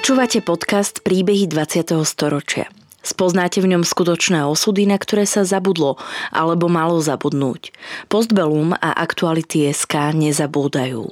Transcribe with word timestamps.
Počúvate 0.00 0.40
podcast 0.40 1.04
Príbehy 1.04 1.44
20. 1.44 1.92
storočia. 2.08 2.72
Spoznáte 3.04 3.60
v 3.60 3.76
ňom 3.76 3.84
skutočné 3.84 4.48
osudy, 4.48 4.88
na 4.88 4.96
ktoré 4.96 5.28
sa 5.28 5.44
zabudlo 5.44 6.00
alebo 6.32 6.72
malo 6.72 7.04
zabudnúť. 7.04 7.68
Postbellum 8.08 8.72
a 8.80 8.96
aktuality 8.96 9.68
SK 9.68 10.16
nezabúdajú. 10.16 11.04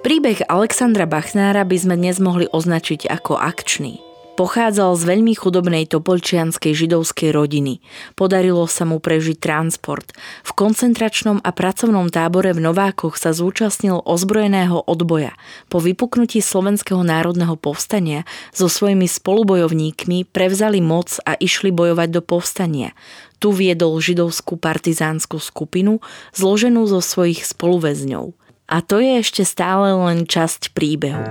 Príbeh 0.00 0.40
Alexandra 0.48 1.04
Bachnára 1.04 1.68
by 1.68 1.76
sme 1.76 2.00
dnes 2.00 2.16
mohli 2.16 2.48
označiť 2.48 3.04
ako 3.12 3.36
akčný. 3.36 4.05
Pochádzal 4.36 5.00
z 5.00 5.16
veľmi 5.16 5.32
chudobnej 5.32 5.88
topolčianskej 5.88 6.76
židovskej 6.76 7.32
rodiny. 7.32 7.80
Podarilo 8.20 8.68
sa 8.68 8.84
mu 8.84 9.00
prežiť 9.00 9.40
transport. 9.40 10.12
V 10.44 10.52
koncentračnom 10.52 11.40
a 11.40 11.50
pracovnom 11.56 12.12
tábore 12.12 12.52
v 12.52 12.60
Novákoch 12.60 13.16
sa 13.16 13.32
zúčastnil 13.32 13.96
ozbrojeného 14.04 14.84
odboja. 14.84 15.32
Po 15.72 15.80
vypuknutí 15.80 16.44
Slovenského 16.44 17.00
národného 17.00 17.56
povstania 17.56 18.28
so 18.52 18.68
svojimi 18.68 19.08
spolubojovníkmi 19.08 20.28
prevzali 20.28 20.84
moc 20.84 21.16
a 21.24 21.40
išli 21.40 21.72
bojovať 21.72 22.08
do 22.12 22.20
povstania. 22.20 22.92
Tu 23.40 23.56
viedol 23.56 23.96
židovskú 24.04 24.60
partizánsku 24.60 25.40
skupinu, 25.40 26.04
zloženú 26.36 26.84
zo 26.84 27.00
svojich 27.00 27.40
spoluväzňov. 27.40 28.36
A 28.68 28.84
to 28.84 29.00
je 29.00 29.24
ešte 29.24 29.48
stále 29.48 29.96
len 29.96 30.28
časť 30.28 30.76
príbehu. 30.76 31.24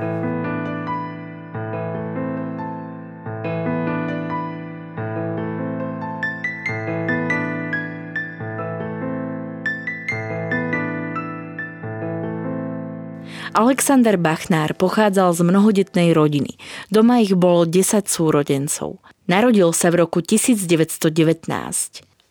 Alexander 13.55 14.19
Bachnár 14.19 14.75
pochádzal 14.75 15.31
z 15.31 15.41
mnohodetnej 15.47 16.11
rodiny. 16.11 16.59
Doma 16.91 17.23
ich 17.23 17.31
bolo 17.39 17.63
10 17.63 18.03
súrodencov. 18.03 18.99
Narodil 19.31 19.71
sa 19.71 19.95
v 19.95 20.03
roku 20.03 20.19
1919. 20.19 21.07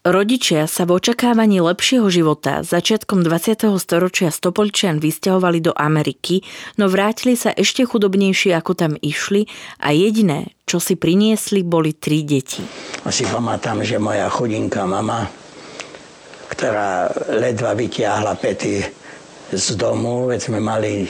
Rodičia 0.05 0.69
sa 0.69 0.85
v 0.85 1.01
očakávaní 1.01 1.65
lepšieho 1.65 2.13
života 2.13 2.61
začiatkom 2.61 3.25
20. 3.25 3.73
storočia 3.81 4.29
Stopolčian 4.29 5.01
vysťahovali 5.01 5.65
do 5.65 5.73
Ameriky, 5.73 6.45
no 6.77 6.93
vrátili 6.93 7.41
sa 7.41 7.57
ešte 7.57 7.89
chudobnejšie 7.89 8.53
ako 8.53 8.77
tam 8.77 8.93
išli 9.01 9.49
a 9.81 9.97
jediné, 9.97 10.53
čo 10.69 10.77
si 10.77 11.01
priniesli, 11.01 11.65
boli 11.65 11.97
tri 11.97 12.21
deti. 12.21 12.61
Asi 13.09 13.25
pamätám, 13.25 13.81
že 13.81 13.97
moja 13.97 14.29
chudinká 14.29 14.85
mama, 14.85 15.25
ktorá 16.53 17.09
ledva 17.41 17.73
vytiahla 17.73 18.37
pety 18.37 19.04
z 19.55 19.79
domu, 19.79 20.29
veď 20.29 20.41
sme 20.51 20.61
mali 20.61 21.09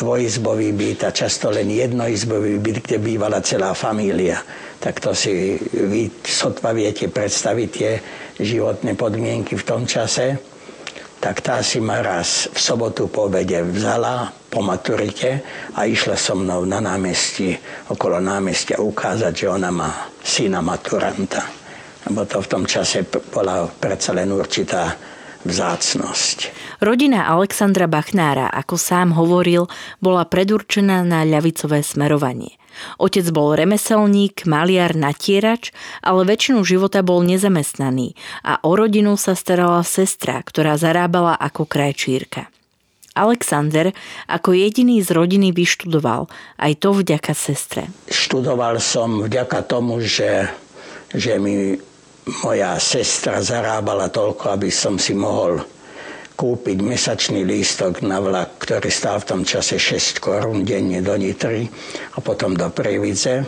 dvojizbový 0.00 0.72
byt 0.72 1.00
a 1.04 1.10
často 1.12 1.52
len 1.52 1.68
jednoizbový 1.68 2.56
byt, 2.56 2.76
kde 2.88 2.98
bývala 2.98 3.44
celá 3.44 3.76
família. 3.76 4.40
Tak 4.80 4.96
to 4.96 5.12
si 5.12 5.60
vy 5.76 6.08
sotva 6.24 6.72
viete 6.72 7.12
predstaviť 7.12 7.68
tie 7.68 7.92
životné 8.40 8.96
podmienky 8.96 9.60
v 9.60 9.66
tom 9.68 9.84
čase. 9.84 10.40
Tak 11.20 11.44
tá 11.44 11.60
si 11.60 11.84
ma 11.84 12.00
raz 12.00 12.48
v 12.48 12.56
sobotu 12.56 13.12
po 13.12 13.28
obede 13.28 13.60
vzala 13.60 14.32
po 14.48 14.64
maturite 14.64 15.44
a 15.76 15.84
išla 15.84 16.16
so 16.16 16.32
mnou 16.32 16.64
na 16.64 16.80
námestí, 16.80 17.52
okolo 17.92 18.24
námestia 18.24 18.80
ukázať, 18.80 19.32
že 19.36 19.46
ona 19.52 19.68
má 19.68 20.08
syna 20.24 20.64
maturanta. 20.64 21.44
Lebo 22.08 22.24
to 22.24 22.40
v 22.40 22.48
tom 22.48 22.64
čase 22.64 23.04
bola 23.04 23.68
predsa 23.68 24.16
len 24.16 24.32
určitá 24.32 24.96
vzácnosť. 25.44 26.52
Rodina 26.80 27.28
Alexandra 27.28 27.88
Bachnára, 27.88 28.48
ako 28.52 28.76
sám 28.76 29.16
hovoril, 29.16 29.68
bola 30.00 30.24
predurčená 30.24 31.04
na 31.04 31.24
ľavicové 31.24 31.84
smerovanie. 31.84 32.60
Otec 32.96 33.26
bol 33.34 33.52
remeselník, 33.58 34.46
maliar, 34.48 34.96
natierač, 34.96 35.74
ale 36.00 36.24
väčšinu 36.24 36.64
života 36.64 37.04
bol 37.04 37.20
nezamestnaný 37.26 38.16
a 38.46 38.62
o 38.64 38.72
rodinu 38.72 39.18
sa 39.20 39.36
starala 39.36 39.84
sestra, 39.84 40.40
ktorá 40.40 40.80
zarábala 40.80 41.36
ako 41.36 41.66
krajčírka. 41.68 42.48
Alexander 43.18 43.90
ako 44.30 44.54
jediný 44.54 45.02
z 45.02 45.10
rodiny 45.10 45.50
vyštudoval, 45.50 46.30
aj 46.62 46.72
to 46.78 46.94
vďaka 46.94 47.34
sestre. 47.34 47.90
Študoval 48.06 48.78
som 48.78 49.26
vďaka 49.26 49.66
tomu, 49.66 49.98
že, 50.00 50.46
že 51.10 51.36
mi 51.42 51.74
moja 52.28 52.76
sestra 52.76 53.40
zarábala 53.40 54.12
toľko, 54.12 54.52
aby 54.52 54.68
som 54.68 55.00
si 55.00 55.16
mohol 55.16 55.60
kúpiť 56.40 56.80
mesačný 56.80 57.44
lístok 57.44 58.00
na 58.00 58.16
vlak, 58.16 58.64
ktorý 58.64 58.88
stál 58.88 59.20
v 59.20 59.28
tom 59.28 59.42
čase 59.44 59.76
6 59.76 60.24
korún 60.24 60.64
denne 60.64 61.04
do 61.04 61.12
Nitry 61.12 61.68
a 62.16 62.18
potom 62.24 62.56
do 62.56 62.72
Previdze. 62.72 63.44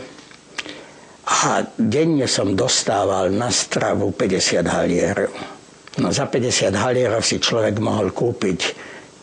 A 1.25 1.65
denne 1.81 2.29
som 2.29 2.53
dostával 2.53 3.33
na 3.33 3.49
stravu 3.49 4.13
50 4.13 4.69
halierov. 4.69 5.33
No 6.05 6.13
za 6.13 6.29
50 6.29 6.73
halierov 6.73 7.25
si 7.25 7.41
človek 7.41 7.81
mohol 7.81 8.13
kúpiť 8.13 8.61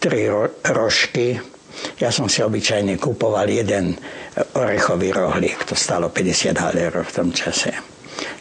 3 0.01 0.33
ro- 0.33 0.53
rožky. 0.73 1.37
Ja 2.01 2.09
som 2.09 2.25
si 2.25 2.41
obyčajne 2.41 2.97
kúpoval 2.97 3.53
jeden 3.53 3.93
orechový 4.57 5.13
rohlík, 5.13 5.69
to 5.69 5.77
stalo 5.77 6.09
50 6.09 6.57
halierov 6.57 7.05
v 7.05 7.13
tom 7.13 7.29
čase. 7.29 7.98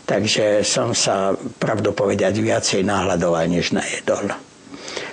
Takže 0.09 0.65
som 0.65 0.97
sa, 0.97 1.37
pravdu 1.61 1.93
viacej 2.41 2.81
nahľadoval, 2.81 3.45
než 3.45 3.77
najedol. 3.77 4.33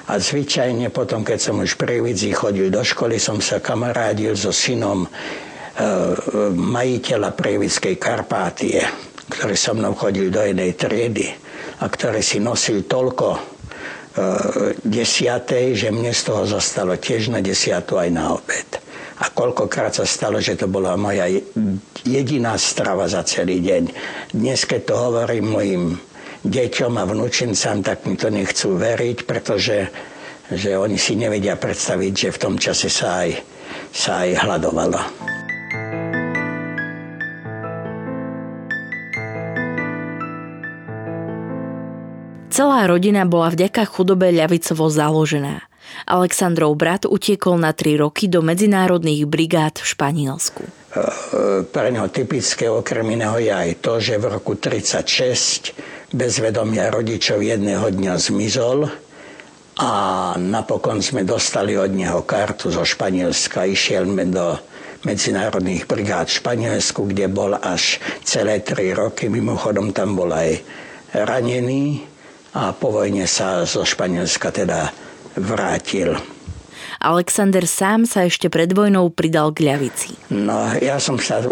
A 0.07 0.21
zvyčajne 0.21 0.87
potom, 0.87 1.27
keď 1.27 1.39
som 1.51 1.59
už 1.59 1.75
pri 1.75 1.99
Vidzi 1.99 2.31
chodil 2.31 2.71
do 2.71 2.79
školy, 2.79 3.19
som 3.19 3.43
sa 3.43 3.59
kamarádil 3.59 4.39
so 4.39 4.55
synom 4.55 5.03
e, 5.03 5.09
majiteľa 6.55 7.35
Prievidskej 7.35 7.99
Karpátie, 7.99 8.79
ktorý 9.27 9.55
so 9.59 9.75
mnou 9.75 9.97
chodil 9.97 10.31
do 10.31 10.39
jednej 10.39 10.77
triedy 10.77 11.27
a 11.81 11.91
ktorý 11.91 12.23
si 12.23 12.39
nosil 12.39 12.87
toľko 12.87 13.27
e, 13.35 13.39
desiatej, 14.79 15.75
že 15.75 15.87
mne 15.91 16.15
z 16.15 16.21
toho 16.23 16.47
zostalo 16.47 16.95
tiež 16.95 17.35
na 17.35 17.43
desiatu 17.43 17.99
aj 17.99 18.09
na 18.15 18.31
obed. 18.31 18.69
A 19.15 19.31
koľkokrát 19.31 19.95
sa 19.95 20.03
stalo, 20.03 20.43
že 20.43 20.59
to 20.59 20.67
bola 20.67 20.99
moja 20.99 21.31
jediná 22.03 22.59
strava 22.59 23.07
za 23.07 23.23
celý 23.23 23.63
deň. 23.63 23.83
Dnes, 24.35 24.67
keď 24.67 24.81
to 24.91 24.95
hovorím 24.99 25.45
mojim 25.55 25.83
deťom 26.43 26.93
a 26.99 27.07
vnúčencám, 27.07 27.79
tak 27.81 28.03
mi 28.05 28.19
to 28.19 28.27
nechcú 28.27 28.75
veriť, 28.75 29.17
pretože 29.23 29.87
že 30.45 30.77
oni 30.77 30.99
si 31.01 31.17
nevedia 31.17 31.57
predstaviť, 31.57 32.13
že 32.13 32.29
v 32.35 32.41
tom 32.41 32.55
čase 32.61 32.85
sa 32.85 33.25
aj, 33.25 33.41
sa 33.89 34.21
aj 34.21 34.29
hľadovalo. 34.45 35.01
Celá 42.55 42.87
rodina 42.87 43.27
bola 43.27 43.51
vďaka 43.51 43.83
chudobe 43.83 44.31
ľavicovo 44.31 44.87
založená. 44.87 45.64
Aleksandrov 46.05 46.73
brat 46.77 47.03
utiekol 47.09 47.57
na 47.57 47.73
tri 47.73 47.97
roky 47.97 48.29
do 48.29 48.45
medzinárodných 48.45 49.25
brigád 49.25 49.81
v 49.81 49.85
Španielsku. 49.85 50.63
E, 50.65 50.71
pre 51.65 51.89
neho 51.91 52.07
typické 52.07 52.69
okrem 52.69 53.05
iného 53.15 53.35
je 53.41 53.51
aj 53.51 53.69
to, 53.81 53.99
že 53.99 54.21
v 54.21 54.25
roku 54.39 54.53
1936 54.59 56.15
bez 56.15 56.39
vedomia 56.39 56.87
rodičov 56.87 57.43
jedného 57.43 57.91
dňa 57.91 58.13
zmizol 58.15 58.87
a 59.75 59.91
napokon 60.39 61.03
sme 61.03 61.27
dostali 61.27 61.75
od 61.75 61.91
neho 61.91 62.23
kartu 62.23 62.71
zo 62.71 62.87
Španielska. 62.87 63.67
Išiel 63.67 64.07
do 64.31 64.55
medzinárodných 65.03 65.83
brigád 65.83 66.31
v 66.31 66.39
Španielsku, 66.39 67.11
kde 67.11 67.27
bol 67.27 67.59
až 67.59 67.99
celé 68.23 68.63
tri 68.63 68.95
roky. 68.95 69.27
Mimochodom 69.27 69.91
tam 69.91 70.15
bol 70.15 70.31
aj 70.31 70.63
ranený 71.11 72.07
a 72.55 72.71
po 72.71 72.95
vojne 72.95 73.27
sa 73.27 73.67
zo 73.67 73.83
Španielska 73.83 74.55
teda 74.55 74.95
vrátil. 75.35 76.15
Alexander 77.05 77.67
sám 77.67 78.07
sa 78.07 78.25
ešte 78.25 78.47
pred 78.47 78.71
vojnou 78.71 79.11
pridal 79.11 79.51
k 79.51 79.67
ľavici. 79.67 80.15
No, 80.31 80.73
ja 80.79 80.97
som 80.97 81.19
sa 81.19 81.43
uh, 81.43 81.51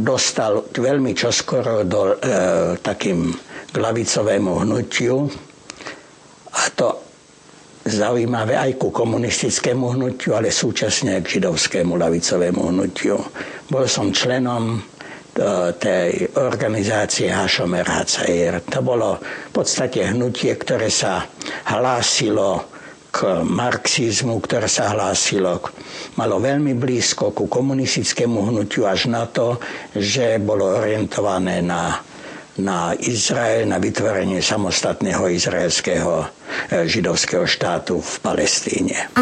dostal 0.00 0.64
veľmi 0.70 1.12
čoskoro 1.12 1.82
do 1.84 2.14
uh, 2.14 2.78
takým 2.80 3.36
k 3.68 3.74
lavicovému 3.76 4.64
hnutiu 4.64 5.28
a 6.56 6.62
to 6.72 6.88
zaujímavé 7.86 8.56
aj 8.56 8.80
ku 8.80 8.88
komunistickému 8.90 9.94
hnutiu, 9.94 10.34
ale 10.34 10.48
súčasne 10.50 11.20
aj 11.20 11.22
k 11.22 11.32
židovskému 11.38 11.94
lavicovému 11.94 12.72
hnutiu. 12.72 13.20
Bol 13.68 13.84
som 13.84 14.14
členom 14.14 14.78
uh, 14.78 15.70
tej 15.76 16.32
organizácie 16.38 17.28
Hašomer 17.28 17.84
HCR. 17.84 18.64
To 18.72 18.80
bolo 18.80 19.20
v 19.20 19.50
podstate 19.52 20.16
hnutie, 20.16 20.54
ktoré 20.56 20.88
sa 20.88 21.28
hlásilo 21.68 22.75
k 23.16 23.40
marxizmu, 23.48 24.36
ktoré 24.44 24.68
sa 24.68 24.92
hlásilo, 24.92 25.64
malo 26.20 26.36
veľmi 26.36 26.76
blízko 26.76 27.32
ku 27.32 27.48
komunistickému 27.48 28.52
hnutiu 28.52 28.84
až 28.84 29.08
na 29.08 29.24
to, 29.24 29.56
že 29.96 30.36
bolo 30.36 30.76
orientované 30.76 31.64
na 31.64 32.04
na 32.56 32.96
Izrael, 32.96 33.68
na 33.68 33.76
vytvorenie 33.76 34.40
samostatného 34.40 35.28
izraelského 35.28 36.24
e, 36.24 36.26
židovského 36.88 37.44
štátu 37.44 38.00
v 38.00 38.14
Palestíne. 38.24 39.12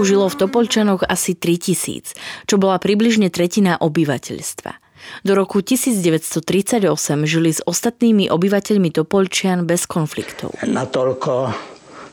Židov 0.00 0.08
žilo 0.08 0.26
v 0.32 0.40
Topolčanoch 0.40 1.04
asi 1.04 1.36
3000, 1.36 2.16
čo 2.48 2.56
bola 2.56 2.80
približne 2.80 3.28
tretina 3.28 3.76
obyvateľstva. 3.76 4.72
Do 5.28 5.36
roku 5.36 5.60
1938 5.60 6.88
žili 7.28 7.52
s 7.52 7.60
ostatnými 7.60 8.32
obyvateľmi 8.32 8.96
Topolčian 8.96 9.68
bez 9.68 9.84
konfliktov. 9.84 10.56
Natoľko 10.64 11.52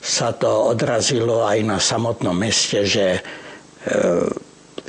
sa 0.04 0.36
to 0.36 0.68
odrazilo 0.68 1.48
aj 1.48 1.64
na 1.64 1.80
samotnom 1.80 2.36
meste, 2.36 2.84
že 2.84 3.06
e, 3.16 3.20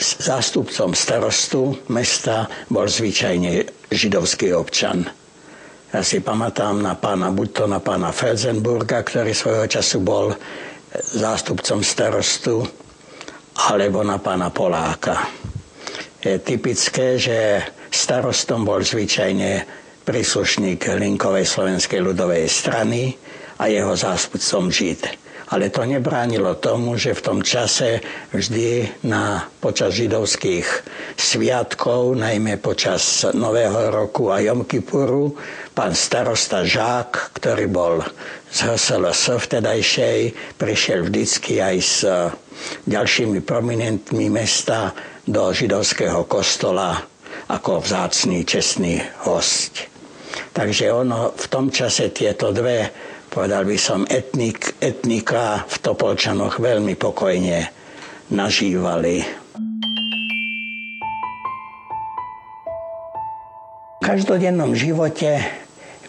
zástupcom 0.03 0.91
starostu 0.91 1.79
mesta 1.95 2.51
bol 2.67 2.91
zvyčajne 2.91 3.63
židovský 3.95 4.59
občan. 4.59 5.07
Ja 5.95 6.03
si 6.03 6.19
pamätám 6.19 6.83
na 6.83 6.99
pána, 6.99 7.31
buď 7.31 7.49
to 7.63 7.65
na 7.71 7.79
pána 7.79 8.11
Felsenburga, 8.11 9.07
ktorý 9.07 9.31
svojho 9.31 9.71
času 9.71 10.03
bol 10.03 10.35
zástupcom 11.15 11.79
starostu 11.87 12.67
alebo 13.59 14.07
na 14.07 14.23
pána 14.23 14.55
Poláka. 14.55 15.27
Je 16.23 16.39
typické, 16.39 17.19
že 17.19 17.63
starostom 17.91 18.63
bol 18.63 18.87
zvyčajne 18.87 19.67
príslušník 20.07 20.87
Linkovej 20.95 21.45
slovenskej 21.45 22.01
ľudovej 22.01 22.47
strany 22.47 23.19
a 23.59 23.67
jeho 23.67 23.99
zástupcom 23.99 24.71
Žid. 24.71 25.27
Ale 25.49 25.73
to 25.73 25.81
nebránilo 25.89 26.61
tomu, 26.61 27.01
že 27.01 27.17
v 27.17 27.25
tom 27.25 27.39
čase 27.41 28.05
vždy 28.37 29.01
na, 29.09 29.49
počas 29.65 29.97
židovských 29.97 30.69
sviatkov, 31.17 32.21
najmä 32.21 32.61
počas 32.61 33.25
Nového 33.33 33.89
roku 33.89 34.29
a 34.29 34.45
Jom 34.45 34.69
Kipuru, 34.69 35.33
pán 35.73 35.97
starosta 35.97 36.69
Žák, 36.69 37.33
ktorý 37.41 37.65
bol 37.65 38.05
z 38.53 38.59
HSLS 38.69 39.41
vtedajšej, 39.41 40.19
prišiel 40.61 41.09
vždycky 41.09 41.65
aj 41.65 41.77
s 41.81 41.97
ďalšími 42.87 43.41
prominentmi 43.45 44.31
mesta 44.33 44.93
do 45.29 45.53
židovského 45.53 46.25
kostola 46.25 46.97
ako 47.49 47.81
vzácný, 47.81 48.45
čestný 48.45 49.01
host. 49.25 49.89
Takže 50.53 50.93
ono 50.93 51.33
v 51.33 51.47
tom 51.49 51.73
čase 51.73 52.13
tieto 52.13 52.53
dve 52.53 52.91
povedal 53.29 53.65
by 53.69 53.79
som, 53.79 54.09
etnik, 54.09 54.81
etnika 54.81 55.63
v 55.69 55.77
Topolčanoch 55.79 56.59
veľmi 56.59 56.97
pokojne 56.97 57.71
nažívali. 58.33 59.23
V 63.99 64.03
každodennom 64.03 64.73
živote 64.73 65.45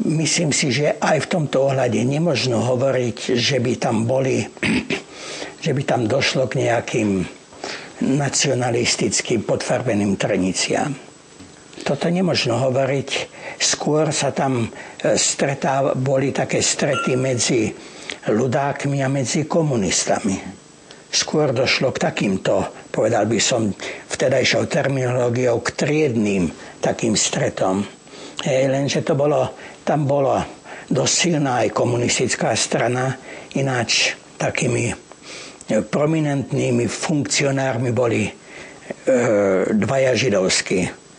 myslím 0.08 0.56
si, 0.56 0.72
že 0.72 0.96
aj 1.04 1.28
v 1.28 1.30
tomto 1.30 1.68
ohľade 1.68 2.00
nemožno 2.08 2.64
hovoriť, 2.64 3.36
že 3.36 3.60
by 3.60 3.74
tam 3.76 4.08
boli, 4.08 4.48
že 5.60 5.72
by 5.76 5.82
tam 5.84 6.02
došlo 6.08 6.48
k 6.48 6.68
nejakým 6.68 7.24
nacionalistickým 8.00 9.44
podfarbeným 9.44 10.16
treniciám. 10.16 10.92
Toto 11.84 12.08
nemožno 12.12 12.60
hovoriť 12.60 13.40
Skôr 13.60 14.16
sa 14.16 14.32
tam 14.32 14.64
e, 14.64 14.68
stretá, 15.20 15.92
boli 15.92 16.32
také 16.32 16.64
strety 16.64 17.20
medzi 17.20 17.68
ľudákmi 18.32 19.04
a 19.04 19.12
medzi 19.12 19.44
komunistami. 19.44 20.40
Skôr 21.12 21.52
došlo 21.52 21.92
k 21.92 22.08
takýmto, 22.08 22.88
povedal 22.88 23.28
by 23.28 23.36
som 23.36 23.68
vtedajšou 24.08 24.64
terminológiou, 24.72 25.60
k 25.60 25.76
triedným 25.76 26.48
takým 26.80 27.20
stretom. 27.20 27.84
Hej, 28.48 28.72
lenže 28.72 29.04
to 29.04 29.20
bolo, 29.20 29.52
tam 29.84 30.08
bolo 30.08 30.40
dosť 30.88 31.14
silná 31.20 31.68
aj 31.68 31.76
komunistická 31.76 32.56
strana, 32.56 33.20
ináč 33.60 34.16
takými 34.40 35.09
prominentnými 35.70 36.90
funkcionármi 36.90 37.94
boli 37.94 38.26
e, 38.26 38.32
dvaja 39.70 40.12
židovskí 40.18 41.10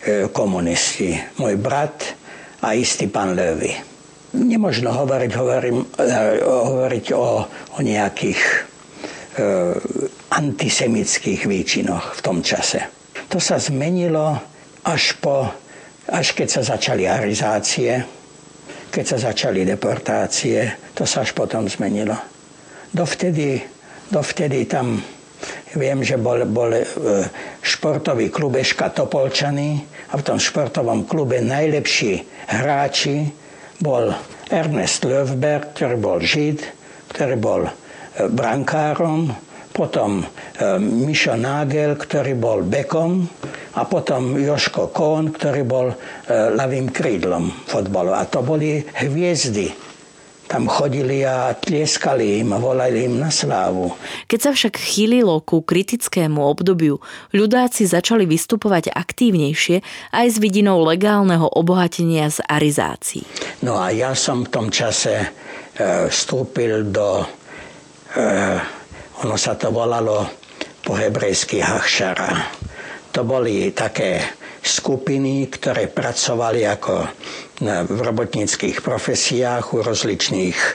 E, 0.00 0.32
komunisti. 0.32 1.12
Môj 1.36 1.60
brat 1.60 2.16
a 2.64 2.72
istý 2.72 3.04
pán 3.12 3.36
Levy. 3.36 3.68
Nemožno 4.32 4.96
hovoriť, 4.96 5.30
hovorím, 5.36 5.84
e, 5.92 6.40
hovoriť 6.40 7.06
o, 7.12 7.44
o 7.76 7.78
nejakých 7.84 8.40
e, 8.40 8.56
antisemických 10.32 11.44
výčinoch 11.44 12.16
v 12.16 12.20
tom 12.24 12.40
čase. 12.40 12.80
To 13.28 13.36
sa 13.36 13.60
zmenilo 13.60 14.40
až, 14.88 15.20
po, 15.20 15.52
až 16.08 16.32
keď 16.32 16.48
sa 16.48 16.62
začali 16.64 17.04
arizácie, 17.04 18.00
keď 18.88 19.04
sa 19.04 19.18
začali 19.28 19.68
deportácie, 19.68 20.80
to 20.96 21.04
sa 21.04 21.28
až 21.28 21.36
potom 21.36 21.68
zmenilo. 21.68 22.16
Dovtedy, 22.88 23.60
dovtedy 24.10 24.66
tam 24.66 25.00
Viem, 25.70 26.02
že 26.02 26.18
bol, 26.18 26.42
bol 26.50 26.74
e, 26.74 26.84
športový 27.62 28.28
klub 28.28 28.58
Eška 28.58 28.90
Topolčany 28.90 29.78
a 30.10 30.18
v 30.18 30.26
tom 30.26 30.38
športovom 30.42 31.06
klube 31.06 31.38
najlepší 31.38 32.26
hráči 32.50 33.30
bol 33.78 34.10
Ernest 34.50 35.06
Löfberg, 35.06 35.72
ktorý 35.72 35.96
bol 35.96 36.18
Žid, 36.18 36.58
ktorý 37.14 37.36
bol 37.38 37.62
e, 37.64 37.72
brankárom, 38.34 39.30
potom 39.70 40.20
e, 40.20 40.24
Mišo 40.82 41.38
Nagel, 41.38 41.94
ktorý 41.94 42.34
bol 42.34 42.66
bekom 42.66 43.24
a 43.78 43.86
potom 43.86 44.34
Joško 44.36 44.90
Kohn, 44.90 45.30
ktorý 45.30 45.62
bol 45.62 45.94
ľavým 46.28 46.90
krídlom 46.90 47.46
fotbalu. 47.70 48.10
A 48.10 48.26
to 48.26 48.42
boli 48.42 48.82
hviezdy 48.82 49.70
tam 50.50 50.66
chodili 50.66 51.22
a 51.22 51.54
tlieskali 51.54 52.42
im 52.42 52.50
a 52.50 52.58
volali 52.58 53.06
im 53.06 53.22
na 53.22 53.30
slávu. 53.30 53.94
Keď 54.26 54.38
sa 54.42 54.50
však 54.50 54.74
chýlilo 54.74 55.38
ku 55.46 55.62
kritickému 55.62 56.42
obdobiu, 56.42 56.98
ľudáci 57.30 57.86
začali 57.86 58.26
vystupovať 58.26 58.90
aktívnejšie 58.90 59.86
aj 60.10 60.26
s 60.26 60.36
vidinou 60.42 60.82
legálneho 60.82 61.46
obohatenia 61.46 62.26
z 62.34 62.42
arizácií. 62.50 63.22
No 63.62 63.78
a 63.78 63.94
ja 63.94 64.10
som 64.18 64.42
v 64.42 64.50
tom 64.50 64.66
čase 64.74 65.22
e, 65.22 65.26
vstúpil 66.10 66.90
do, 66.90 67.22
e, 68.10 68.26
ono 69.22 69.38
sa 69.38 69.54
to 69.54 69.70
volalo 69.70 70.26
po 70.82 70.98
hebrejsky 70.98 71.62
hachšara. 71.62 72.58
To 73.10 73.20
boli 73.22 73.74
také 73.74 74.22
skupiny, 74.60 75.48
ktoré 75.48 75.88
pracovali 75.88 76.62
ako 76.68 76.94
v 77.88 77.98
robotníckých 78.00 78.80
profesiách 78.80 79.64
u 79.72 79.78
rozličných 79.80 80.58
e, 80.58 80.70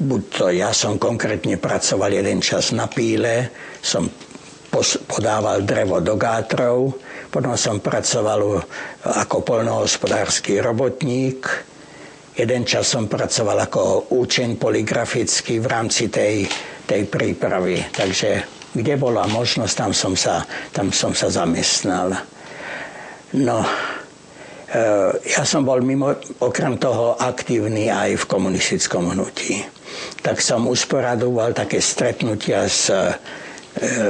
buď 0.00 0.22
to 0.32 0.46
ja 0.48 0.72
som 0.72 0.96
konkrétne 0.96 1.60
pracoval 1.60 2.10
jeden 2.10 2.40
čas 2.40 2.72
na 2.72 2.88
píle, 2.88 3.52
som 3.84 4.08
podával 5.06 5.66
drevo 5.66 6.00
do 6.00 6.14
gátrov, 6.14 6.94
potom 7.28 7.52
som 7.58 7.82
pracoval 7.82 8.62
ako 9.04 9.36
polnohospodársky 9.42 10.62
robotník, 10.62 11.44
jeden 12.34 12.62
čas 12.64 12.88
som 12.88 13.10
pracoval 13.10 13.66
ako 13.68 13.82
účeň 14.14 14.56
poligrafický 14.56 15.58
v 15.58 15.66
rámci 15.68 16.06
tej, 16.08 16.46
tej 16.86 17.02
prípravy. 17.06 17.82
Takže 17.90 18.59
kde 18.74 18.94
bola 18.94 19.26
možnosť, 19.26 19.74
tam 19.74 19.92
som 19.94 20.14
sa, 20.14 20.46
tam 20.70 20.94
som 20.94 21.10
sa 21.10 21.26
zamestnal. 21.30 22.14
No, 23.34 23.62
e, 23.62 24.80
ja 25.26 25.42
som 25.42 25.66
bol 25.66 25.82
mimo, 25.82 26.14
okrem 26.42 26.78
toho 26.78 27.18
aktívny 27.18 27.90
aj 27.90 28.26
v 28.26 28.28
komunistickom 28.30 29.14
hnutí. 29.14 29.62
Tak 30.22 30.38
som 30.38 30.70
usporadoval 30.70 31.54
také 31.54 31.82
stretnutia 31.82 32.66
s 32.70 32.90
e, 32.90 33.10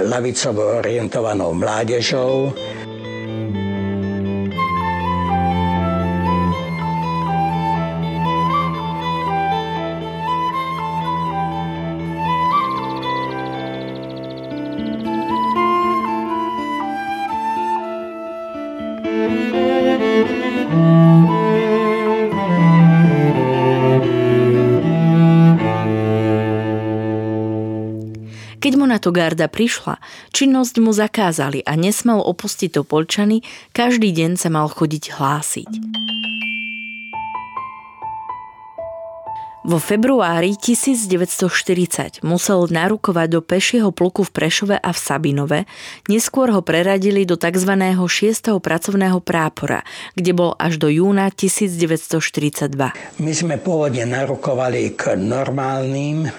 lavicovo 0.08 0.80
orientovanou 0.80 1.56
mládežou. 1.56 2.52
Keď 28.60 28.76
mu 28.76 28.84
na 28.84 29.00
to 29.00 29.10
garda 29.10 29.48
prišla, 29.48 29.98
činnosť 30.36 30.84
mu 30.84 30.92
zakázali 30.92 31.64
a 31.64 31.74
nesmel 31.80 32.20
opustiť 32.22 32.76
to 32.76 32.82
polčany, 32.84 33.40
každý 33.72 34.12
deň 34.12 34.36
sa 34.36 34.52
mal 34.52 34.70
chodiť 34.70 35.16
hlásiť. 35.16 35.70
Vo 39.60 39.76
februári 39.76 40.56
1940 40.56 42.24
musel 42.24 42.64
narukovať 42.72 43.28
do 43.28 43.44
pešieho 43.44 43.92
pluku 43.92 44.24
v 44.24 44.32
Prešove 44.32 44.76
a 44.80 44.88
v 44.88 44.96
Sabinove, 44.96 45.60
neskôr 46.08 46.48
ho 46.48 46.64
preradili 46.64 47.28
do 47.28 47.36
tzv. 47.36 47.68
6. 47.76 48.56
pracovného 48.56 49.20
prápora, 49.20 49.84
kde 50.16 50.32
bol 50.32 50.56
až 50.56 50.80
do 50.80 50.88
júna 50.88 51.28
1942. 51.28 52.72
My 53.20 53.32
sme 53.36 53.60
pôvodne 53.60 54.08
narukovali 54.08 54.96
k 54.96 55.20
normálnym 55.20 56.24
e, 56.24 56.30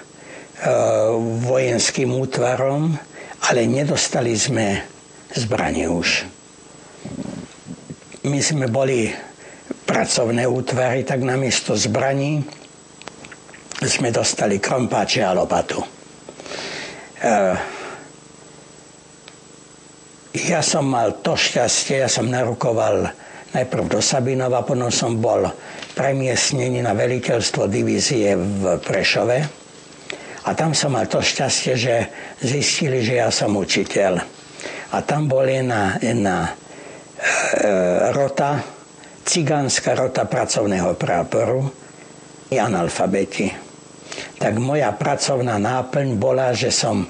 vojenským 1.46 2.10
útvarom, 2.10 2.90
ale 3.46 3.70
nedostali 3.70 4.34
sme 4.34 4.82
zbranie 5.30 5.86
už. 5.86 6.26
My 8.26 8.42
sme 8.42 8.66
boli 8.66 9.14
pracovné 9.86 10.42
útvary, 10.42 11.06
tak 11.06 11.22
namiesto 11.22 11.78
zbraní 11.78 12.61
sme 13.86 14.14
dostali 14.14 14.62
krompáče 14.62 15.22
a 15.22 15.34
lopatu. 15.34 15.80
Uh, 17.22 17.54
ja 20.32 20.64
som 20.64 20.88
mal 20.88 21.20
to 21.20 21.36
šťastie, 21.36 22.00
ja 22.00 22.08
som 22.08 22.26
narukoval 22.26 23.12
najprv 23.52 23.84
do 23.84 24.00
Sabinova, 24.00 24.64
potom 24.64 24.88
som 24.88 25.20
bol 25.20 25.44
premiesnený 25.92 26.80
na 26.80 26.96
veliteľstvo 26.96 27.68
divízie 27.68 28.32
v 28.32 28.80
Prešove. 28.80 29.38
A 30.42 30.50
tam 30.56 30.74
som 30.74 30.96
mal 30.96 31.06
to 31.06 31.20
šťastie, 31.20 31.74
že 31.76 31.94
zistili, 32.40 33.04
že 33.04 33.20
ja 33.20 33.28
som 33.30 33.54
učiteľ. 33.54 34.12
A 34.92 34.96
tam 35.04 35.28
bol 35.28 35.46
jedna, 35.46 36.00
jedna 36.00 36.48
e, 36.48 36.50
rota, 38.10 38.58
cigánska 39.22 39.94
rota 39.94 40.26
pracovného 40.26 40.98
práporu 40.98 41.70
i 42.50 42.58
analfabeti 42.58 43.71
tak 44.38 44.58
moja 44.58 44.90
pracovná 44.92 45.56
náplň 45.58 46.18
bola, 46.18 46.52
že 46.52 46.74
som, 46.74 47.06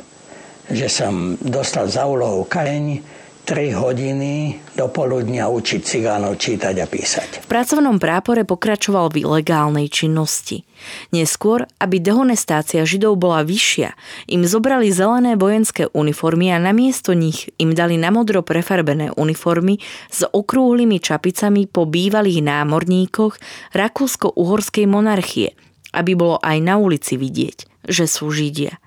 že 0.68 0.86
som 0.86 1.36
dostal 1.40 1.88
za 1.88 2.04
úlohu 2.06 2.44
kareň 2.44 3.02
3 3.42 3.74
hodiny 3.74 4.62
do 4.78 4.86
poludnia 4.86 5.50
učiť 5.50 5.82
cigánov 5.82 6.38
čítať 6.38 6.78
a 6.78 6.86
písať. 6.86 7.28
V 7.42 7.46
pracovnom 7.50 7.98
prápore 7.98 8.46
pokračoval 8.46 9.10
v 9.10 9.26
ilegálnej 9.26 9.90
činnosti. 9.90 10.62
Neskôr, 11.10 11.66
aby 11.82 11.98
dehonestácia 11.98 12.86
Židov 12.86 13.18
bola 13.18 13.42
vyššia, 13.42 13.98
im 14.30 14.46
zobrali 14.46 14.94
zelené 14.94 15.34
vojenské 15.34 15.90
uniformy 15.90 16.54
a 16.54 16.62
namiesto 16.62 17.18
nich 17.18 17.50
im 17.58 17.74
dali 17.74 17.98
namodro 17.98 18.46
prefarbené 18.46 19.10
uniformy 19.18 19.82
s 20.06 20.22
okrúhlymi 20.22 21.02
čapicami 21.02 21.66
po 21.66 21.82
bývalých 21.82 22.46
námorníkoch 22.46 23.42
Rakúsko-Uhorskej 23.74 24.86
monarchie– 24.86 25.50
aby 25.92 26.16
bolo 26.16 26.36
aj 26.40 26.58
na 26.60 26.80
ulici 26.80 27.20
vidieť, 27.20 27.88
že 27.88 28.08
sú 28.08 28.32
Židia. 28.32 28.80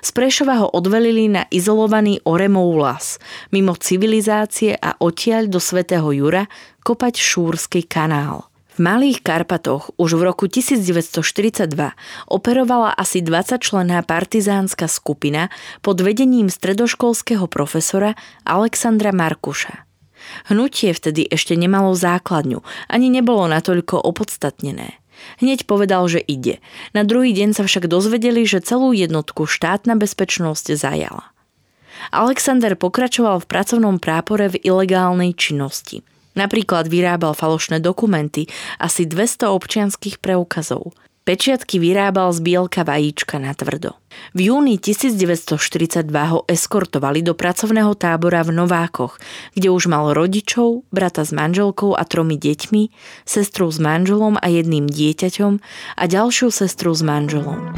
Z 0.00 0.14
Prešova 0.14 0.62
ho 0.64 0.68
odvelili 0.70 1.26
na 1.26 1.50
izolovaný 1.50 2.22
Oremov 2.22 2.78
las, 2.78 3.18
mimo 3.50 3.74
civilizácie 3.74 4.78
a 4.78 4.94
odtiaľ 5.02 5.50
do 5.50 5.58
Svetého 5.58 6.06
Jura 6.14 6.46
kopať 6.86 7.18
Šúrsky 7.18 7.82
kanál. 7.82 8.46
V 8.74 8.82
Malých 8.82 9.22
Karpatoch 9.22 9.94
už 10.02 10.18
v 10.18 10.22
roku 10.34 10.50
1942 10.50 11.22
operovala 12.26 12.90
asi 12.90 13.22
20 13.22 13.62
člená 13.62 14.02
partizánska 14.02 14.90
skupina 14.90 15.46
pod 15.78 16.02
vedením 16.02 16.50
stredoškolského 16.50 17.46
profesora 17.46 18.18
Alexandra 18.42 19.14
Markuša. 19.14 19.86
Hnutie 20.50 20.90
vtedy 20.90 21.22
ešte 21.30 21.54
nemalo 21.54 21.94
základňu, 21.94 22.66
ani 22.90 23.14
nebolo 23.14 23.46
natoľko 23.46 24.00
opodstatnené. 24.00 25.03
Hneď 25.40 25.64
povedal, 25.68 26.06
že 26.10 26.20
ide. 26.20 26.60
Na 26.92 27.06
druhý 27.06 27.32
deň 27.32 27.56
sa 27.56 27.62
však 27.64 27.88
dozvedeli, 27.88 28.44
že 28.44 28.64
celú 28.64 28.92
jednotku 28.92 29.48
štátna 29.48 29.96
bezpečnosť 29.96 30.74
zajala. 30.74 31.30
Alexander 32.10 32.74
pokračoval 32.74 33.40
v 33.40 33.48
pracovnom 33.48 33.96
prápore 34.02 34.50
v 34.52 34.60
ilegálnej 34.60 35.32
činnosti. 35.32 36.02
Napríklad 36.34 36.90
vyrábal 36.90 37.32
falošné 37.32 37.78
dokumenty, 37.78 38.50
asi 38.82 39.06
200 39.06 39.54
občianských 39.54 40.18
preukazov– 40.18 40.90
Pečiatky 41.24 41.80
vyrábal 41.80 42.36
z 42.36 42.44
bielka 42.44 42.84
vajíčka 42.84 43.40
na 43.40 43.56
tvrdo. 43.56 43.96
V 44.36 44.52
júni 44.52 44.76
1942 44.76 46.04
ho 46.04 46.44
eskortovali 46.44 47.24
do 47.24 47.32
pracovného 47.32 47.96
tábora 47.96 48.44
v 48.44 48.52
Novákoch, 48.52 49.16
kde 49.56 49.72
už 49.72 49.88
mal 49.88 50.12
rodičov, 50.12 50.84
brata 50.92 51.24
s 51.24 51.32
manželkou 51.32 51.96
a 51.96 52.04
tromi 52.04 52.36
deťmi, 52.36 52.92
sestru 53.24 53.72
s 53.72 53.80
manželom 53.80 54.36
a 54.36 54.46
jedným 54.52 54.84
dieťaťom 54.84 55.52
a 55.96 56.02
ďalšiu 56.04 56.52
sestru 56.52 56.92
s 56.92 57.00
manželom. 57.00 57.72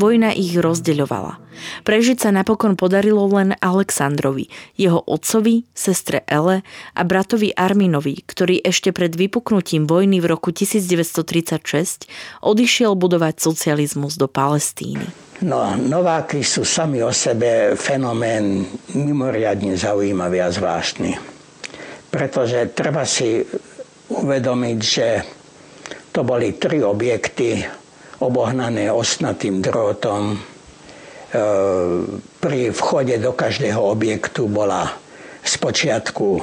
Vojna 0.00 0.32
ich 0.32 0.56
rozdeľovala. 0.56 1.36
Prežiť 1.84 2.24
sa 2.24 2.32
napokon 2.32 2.72
podarilo 2.72 3.28
len 3.28 3.52
Aleksandrovi, 3.60 4.48
jeho 4.80 5.04
otcovi, 5.04 5.68
sestre 5.76 6.24
Ele 6.24 6.64
a 6.96 7.02
bratovi 7.04 7.52
Arminovi, 7.52 8.24
ktorý 8.24 8.64
ešte 8.64 8.96
pred 8.96 9.12
vypuknutím 9.12 9.84
vojny 9.84 10.24
v 10.24 10.26
roku 10.32 10.56
1936 10.56 12.08
odišiel 12.40 12.96
budovať 12.96 13.44
socializmus 13.44 14.16
do 14.16 14.24
Palestíny. 14.24 15.04
No, 15.44 15.76
Nováky 15.76 16.40
sú 16.40 16.64
sami 16.64 17.04
o 17.04 17.12
sebe 17.12 17.76
fenomén 17.76 18.64
mimoriadne 18.96 19.76
zaujímavý 19.76 20.40
a 20.40 20.48
zvláštny. 20.48 21.12
Pretože 22.08 22.72
treba 22.72 23.04
si 23.04 23.44
uvedomiť, 24.08 24.78
že 24.80 25.06
to 26.08 26.24
boli 26.24 26.56
tri 26.56 26.80
objekty 26.80 27.79
obohnané 28.20 28.92
osnatým 28.92 29.64
drôtom. 29.64 30.36
E, 30.36 30.38
pri 32.38 32.60
vchode 32.70 33.16
do 33.16 33.32
každého 33.32 33.80
objektu 33.80 34.44
bola 34.46 34.92
spočiatku 35.40 36.28
e, 36.36 36.42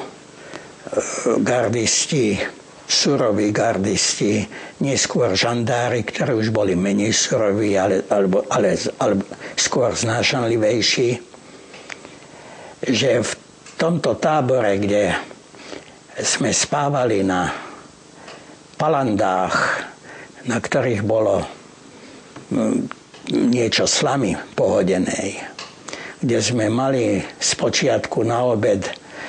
gardisti, 1.45 2.41
suroví 2.87 3.53
gardisti, 3.53 4.41
neskôr 4.81 5.37
žandári, 5.37 6.01
ktorí 6.01 6.33
už 6.33 6.49
boli 6.49 6.73
menej 6.73 7.13
suroví, 7.13 7.77
ale, 7.77 8.01
alebo, 8.09 8.41
ale, 8.49 8.73
ale 8.97 9.13
skôr 9.53 9.93
znášanlivejší. 9.93 11.09
Že 12.87 13.09
v 13.21 13.31
tomto 13.77 14.15
tábore, 14.17 14.79
kde 14.81 15.13
sme 16.23 16.49
spávali 16.49 17.21
na 17.21 17.51
palandách, 18.79 19.55
na 20.47 20.57
ktorých 20.57 21.03
bolo 21.03 21.56
niečo 23.31 23.83
slamy 23.83 24.39
pohodenej, 24.55 25.39
kde 26.23 26.37
sme 26.39 26.71
mali 26.71 27.19
z 27.19 27.51
počiatku 27.59 28.23
na 28.23 28.47
obed 28.47 28.87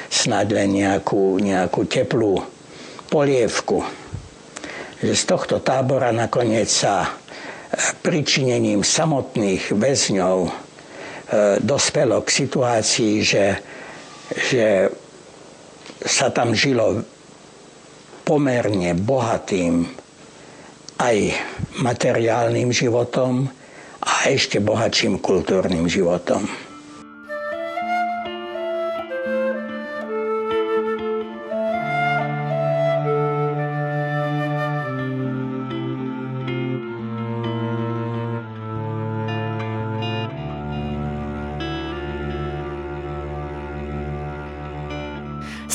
snad 0.09 0.49
len 0.55 0.73
nejakú, 0.73 1.37
nejakú 1.43 1.85
teplú 1.85 2.41
polievku. 3.11 3.85
Že 4.99 5.13
z 5.15 5.25
tohto 5.27 5.57
tábora 5.61 6.11
nakoniec 6.15 6.71
sa 6.71 7.19
pričinením 8.01 8.81
samotných 8.81 9.77
väzňov 9.77 10.39
e, 10.49 10.51
dospelo 11.61 12.25
k 12.25 12.29
situácii, 12.33 13.15
že, 13.21 13.47
že 14.33 14.89
sa 16.01 16.33
tam 16.33 16.57
žilo 16.57 17.05
pomerne 18.25 18.97
bohatým 18.97 19.89
aj 20.99 21.33
materiálnym 21.79 22.75
životom 22.75 23.47
a 24.03 24.13
ešte 24.31 24.59
bohatším 24.59 25.23
kultúrnym 25.23 25.87
životom. 25.87 26.68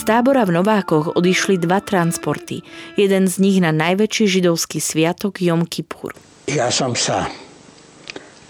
Tábora 0.04 0.44
v 0.44 0.60
Novákoch 0.60 1.16
odišli 1.16 1.58
dva 1.58 1.80
transporty. 1.80 2.62
Jeden 3.00 3.26
z 3.32 3.40
nich 3.40 3.58
na 3.64 3.72
najväčší 3.72 4.40
židovský 4.40 4.84
sviatok 4.84 5.40
Jom 5.40 5.64
Kippur. 5.64 6.12
Ja 6.52 6.68
som 6.68 6.92
sa 6.94 7.32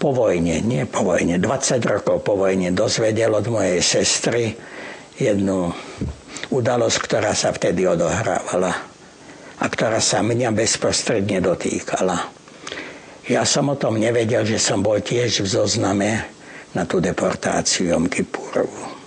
po 0.02 0.10
vojne, 0.10 0.60
nie 0.60 0.82
po 0.84 1.06
vojne, 1.06 1.38
20 1.38 1.80
rokov 1.86 2.26
po 2.26 2.34
vojne 2.34 2.74
dozvedel 2.74 3.32
od 3.32 3.46
mojej 3.48 3.80
sestry 3.80 4.52
jednu 5.16 5.70
udalosť, 6.50 6.98
ktorá 7.00 7.32
sa 7.32 7.54
vtedy 7.54 7.86
odohrávala 7.86 8.74
a 9.62 9.64
ktorá 9.64 10.02
sa 10.02 10.20
mňa 10.20 10.50
bezprostredne 10.50 11.38
dotýkala. 11.38 12.18
Ja 13.24 13.46
som 13.48 13.72
o 13.72 13.78
tom 13.78 13.96
nevedel, 13.96 14.44
že 14.44 14.60
som 14.60 14.84
bol 14.84 15.00
tiež 15.00 15.40
v 15.40 15.48
zozname 15.48 16.10
na 16.76 16.84
tú 16.84 17.00
deportáciu 17.00 17.94
Jom 17.94 18.10
Kipurovú. 18.10 19.03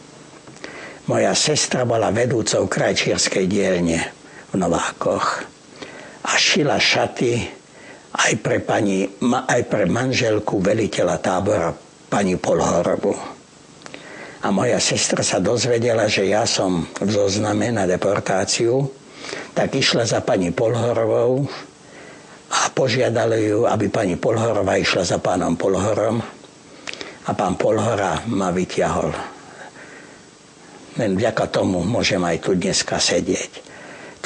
Moja 1.07 1.31
sestra 1.31 1.87
bola 1.87 2.11
vedúcou 2.11 2.67
krajčírskej 2.67 3.47
dielne 3.47 4.11
v 4.51 4.59
Novákoch 4.59 5.27
a 6.27 6.31
šila 6.35 6.75
šaty 6.75 7.47
aj 8.11 8.33
pre, 8.43 8.59
pani, 8.59 9.07
aj 9.23 9.61
pre 9.71 9.87
manželku 9.87 10.59
veliteľa 10.59 11.15
tábora 11.23 11.71
pani 12.11 12.35
Polhorovu. 12.35 13.15
A 14.43 14.51
moja 14.51 14.83
sestra 14.83 15.23
sa 15.23 15.39
dozvedela, 15.39 16.11
že 16.11 16.27
ja 16.27 16.43
som 16.43 16.83
v 16.99 17.07
zozname 17.07 17.71
na 17.71 17.87
deportáciu, 17.87 18.91
tak 19.55 19.79
išla 19.79 20.03
za 20.03 20.19
pani 20.19 20.51
Polhorovou 20.51 21.47
a 22.51 22.67
požiadali 22.75 23.47
ju, 23.47 23.63
aby 23.63 23.87
pani 23.87 24.19
Polhorová 24.19 24.75
išla 24.75 25.07
za 25.07 25.23
pánom 25.23 25.55
Polhorom 25.55 26.19
a 27.27 27.31
pán 27.31 27.55
Polhora 27.55 28.27
ma 28.27 28.51
vyťahol. 28.51 29.36
Len 30.97 31.13
vďaka 31.13 31.45
tomu 31.53 31.85
môžem 31.85 32.21
aj 32.25 32.37
tu 32.41 32.57
dneska 32.57 32.97
sedieť. 32.97 33.63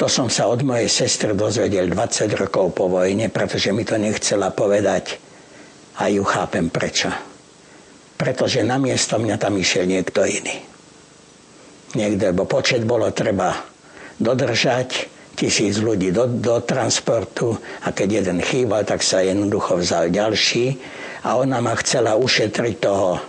To 0.00 0.08
som 0.08 0.32
sa 0.32 0.48
od 0.48 0.64
mojej 0.64 0.88
sestry 0.88 1.36
dozvedel 1.36 1.92
20 1.92 2.32
rokov 2.34 2.72
po 2.72 2.88
vojne, 2.88 3.28
pretože 3.28 3.70
mi 3.70 3.84
to 3.84 4.00
nechcela 4.00 4.48
povedať 4.48 5.20
a 6.00 6.08
ju 6.08 6.24
chápem 6.24 6.72
prečo. 6.72 7.12
Pretože 8.16 8.64
namiesto 8.64 9.20
mňa 9.20 9.36
tam 9.36 9.60
išiel 9.60 9.84
niekto 9.84 10.24
iný. 10.24 10.64
Niekde, 11.92 12.32
bo 12.32 12.48
počet 12.48 12.88
bolo 12.88 13.12
treba 13.12 13.52
dodržať, 14.16 15.12
tisíc 15.36 15.76
ľudí 15.76 16.08
do, 16.08 16.24
do 16.28 16.60
transportu 16.64 17.56
a 17.84 17.92
keď 17.92 18.24
jeden 18.24 18.38
chýbal, 18.40 18.88
tak 18.88 19.04
sa 19.04 19.20
jednoducho 19.20 19.80
vzal 19.80 20.08
ďalší 20.08 20.76
a 21.24 21.36
ona 21.36 21.60
ma 21.60 21.76
chcela 21.80 22.16
ušetriť 22.16 22.74
toho 22.80 23.20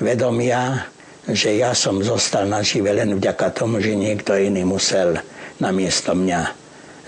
vedomia, 0.00 0.88
že 1.26 1.58
ja 1.58 1.74
som 1.74 1.98
zostal 1.98 2.46
nažive 2.46 2.94
len 2.94 3.18
vďaka 3.18 3.50
tomu, 3.50 3.82
že 3.82 3.98
niekto 3.98 4.38
iný 4.38 4.62
musel 4.62 5.18
namiesto 5.58 6.14
mňa 6.14 6.40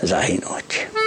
zahynúť. 0.03 0.98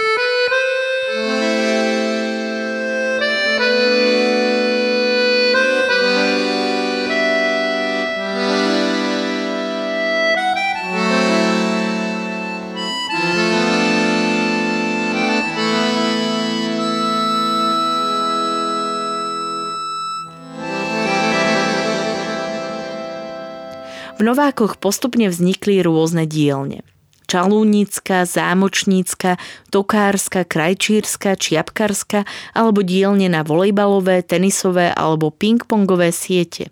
V 24.23 24.31
Novákoch 24.31 24.79
postupne 24.79 25.27
vznikli 25.27 25.83
rôzne 25.83 26.23
dielne. 26.23 26.87
Čalúnická, 27.27 28.23
Zámočnícka, 28.23 29.35
Tokárska, 29.67 30.47
Krajčírska, 30.47 31.35
Čiapkarska 31.35 32.23
alebo 32.55 32.87
dielne 32.87 33.27
na 33.27 33.43
volejbalové, 33.43 34.23
tenisové 34.23 34.95
alebo 34.95 35.27
pingpongové 35.27 36.15
siete. 36.15 36.71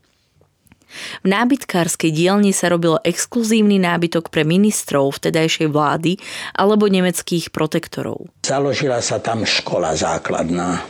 V 1.20 1.28
nábytkárskej 1.28 2.16
dielni 2.16 2.56
sa 2.56 2.72
robilo 2.72 3.04
exkluzívny 3.04 3.84
nábytok 3.84 4.32
pre 4.32 4.48
ministrov 4.48 5.12
vtedajšej 5.20 5.68
vlády 5.76 6.24
alebo 6.56 6.88
nemeckých 6.88 7.52
protektorov. 7.52 8.32
Založila 8.48 9.04
sa 9.04 9.20
tam 9.20 9.44
škola 9.44 9.92
základná. 10.00 10.88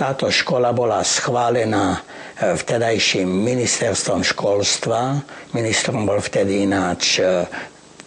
Táto 0.00 0.32
škola 0.32 0.72
bola 0.72 1.04
schválená 1.04 2.00
vtedajším 2.40 3.28
ministerstvom 3.28 4.24
školstva. 4.24 5.20
Ministrom 5.52 6.08
bol 6.08 6.24
vtedy 6.24 6.64
ináč 6.64 7.20
e, 7.20 7.44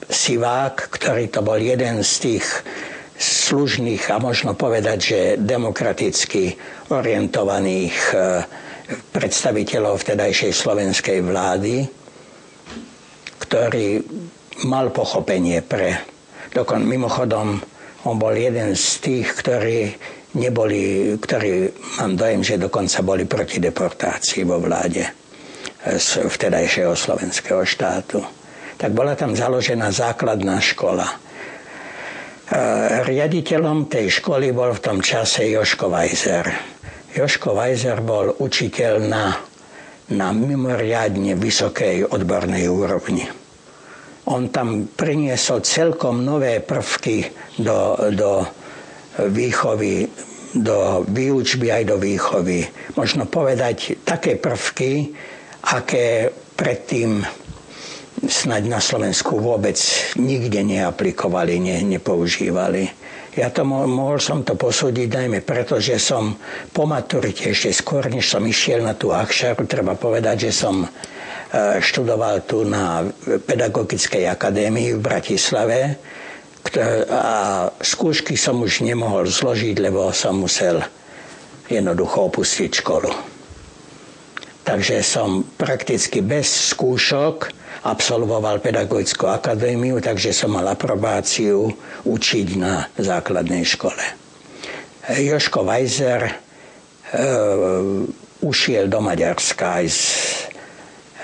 Sivák, 0.09 0.89
ktorý 0.89 1.29
to 1.29 1.45
bol 1.45 1.61
jeden 1.61 2.01
z 2.01 2.13
tých 2.17 2.45
služných 3.13 4.09
a 4.09 4.17
možno 4.17 4.57
povedať, 4.57 4.97
že 4.97 5.19
demokraticky 5.37 6.57
orientovaných 6.89 7.97
e, 8.09 8.15
predstaviteľov 9.13 10.01
vtedajšej 10.01 10.49
slovenskej 10.49 11.21
vlády, 11.21 11.85
ktorý 13.37 14.01
mal 14.65 14.89
pochopenie 14.89 15.61
pre... 15.61 16.01
Dokon, 16.49 16.89
mimochodom, 16.89 17.61
on 18.09 18.15
bol 18.17 18.33
jeden 18.33 18.73
z 18.73 18.87
tých, 18.97 19.29
ktorí 19.45 19.93
neboli, 20.33 21.13
ktorí 21.17 21.69
mám 22.01 22.17
dojem, 22.17 22.41
že 22.41 22.61
dokonca 22.61 23.05
boli 23.05 23.23
proti 23.29 23.61
deportácii 23.61 24.41
vo 24.45 24.57
vláde 24.57 25.05
z 25.83 26.09
vtedajšieho 26.25 26.95
slovenského 26.95 27.61
štátu. 27.67 28.23
Tak 28.79 28.91
bola 28.95 29.13
tam 29.13 29.35
založená 29.35 29.91
základná 29.91 30.57
škola. 30.63 31.05
E, 31.05 31.15
riaditeľom 33.03 33.91
tej 33.91 34.23
školy 34.23 34.55
bol 34.55 34.73
v 34.73 34.83
tom 34.83 34.97
čase 35.03 35.51
Joško 35.51 35.91
Weiser. 35.91 36.47
Joško 37.13 37.53
Weiser 37.53 37.99
bol 38.01 38.33
učiteľ 38.39 38.93
na, 39.05 39.37
na 40.15 40.27
mimoriadne 40.33 41.35
vysokej 41.37 42.09
odbornej 42.09 42.65
úrovni. 42.65 43.27
On 44.23 44.47
tam 44.47 44.87
priniesol 44.87 45.67
celkom 45.67 46.23
nové 46.23 46.63
prvky 46.63 47.27
do, 47.59 47.99
do 48.15 48.47
výchovy, 49.19 50.09
do 50.53 51.01
výučby 51.09 51.73
aj 51.73 51.83
do 51.89 51.97
výchovy. 51.97 52.69
Možno 52.93 53.25
povedať 53.25 54.05
také 54.05 54.37
prvky, 54.37 55.09
aké 55.73 56.29
predtým 56.53 57.25
snaď 58.21 58.69
na 58.69 58.79
Slovensku 58.79 59.41
vôbec 59.41 59.75
nikde 60.15 60.61
neaplikovali, 60.61 61.57
ne, 61.57 61.81
nepoužívali. 61.97 62.85
Ja 63.33 63.49
to 63.49 63.65
mohol 63.65 64.21
som 64.21 64.45
to 64.45 64.53
posúdiť 64.53 65.09
najmä 65.09 65.41
preto, 65.41 65.81
že 65.81 65.97
som 65.97 66.37
po 66.69 66.85
maturite 66.85 67.49
ešte 67.49 67.73
skôr, 67.73 68.05
než 68.05 68.29
som 68.29 68.45
išiel 68.45 68.85
na 68.85 68.93
tú 68.93 69.09
Akšaru, 69.09 69.65
treba 69.65 69.97
povedať, 69.97 70.49
že 70.49 70.51
som 70.53 70.85
e, 70.85 70.87
študoval 71.81 72.45
tu 72.45 72.61
na 72.61 73.01
Pedagogickej 73.25 74.29
akadémii 74.29 74.93
v 74.93 75.01
Bratislave 75.01 75.97
a 77.11 77.69
skúšky 77.83 78.39
som 78.39 78.63
už 78.63 78.81
nemohol 78.87 79.27
zložiť, 79.27 79.75
lebo 79.83 80.09
som 80.15 80.41
musel 80.41 80.79
jednoducho 81.67 82.31
opustiť 82.31 82.71
školu. 82.81 83.11
Takže 84.63 85.03
som 85.03 85.43
prakticky 85.59 86.23
bez 86.23 86.71
skúšok 86.71 87.51
absolvoval 87.83 88.63
pedagogickú 88.63 89.27
akadémiu, 89.27 89.99
takže 89.99 90.31
som 90.31 90.55
mal 90.55 90.63
aprobáciu 90.71 91.67
učiť 92.07 92.47
na 92.55 92.87
základnej 92.95 93.67
škole. 93.67 94.03
Joško 95.03 95.67
Weiser 95.67 96.23
e, 96.23 96.33
ušiel 98.39 98.87
do 98.87 99.03
Maďarska 99.03 99.83
aj 99.83 99.85
s 99.91 100.01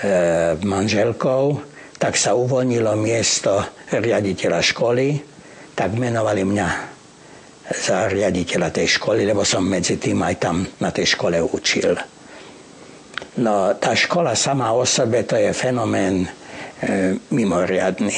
e, 0.04 0.12
manželkou, 0.60 1.64
tak 1.96 2.20
sa 2.20 2.36
uvoľnilo 2.36 2.92
miesto 3.00 3.64
riaditeľa 3.88 4.60
školy 4.60 5.29
tak 5.80 5.96
menovali 5.96 6.44
mňa 6.44 6.68
za 7.72 8.12
riaditeľa 8.12 8.68
tej 8.68 9.00
školy, 9.00 9.24
lebo 9.24 9.48
som 9.48 9.64
medzi 9.64 9.96
tým 9.96 10.20
aj 10.20 10.36
tam 10.36 10.60
na 10.76 10.92
tej 10.92 11.16
škole 11.16 11.40
učil. 11.40 11.96
No 13.40 13.72
tá 13.80 13.96
škola 13.96 14.36
sama 14.36 14.76
o 14.76 14.84
sebe 14.84 15.24
to 15.24 15.40
je 15.40 15.48
fenomén 15.56 16.20
e, 16.20 16.28
mimoriadný. 17.32 18.12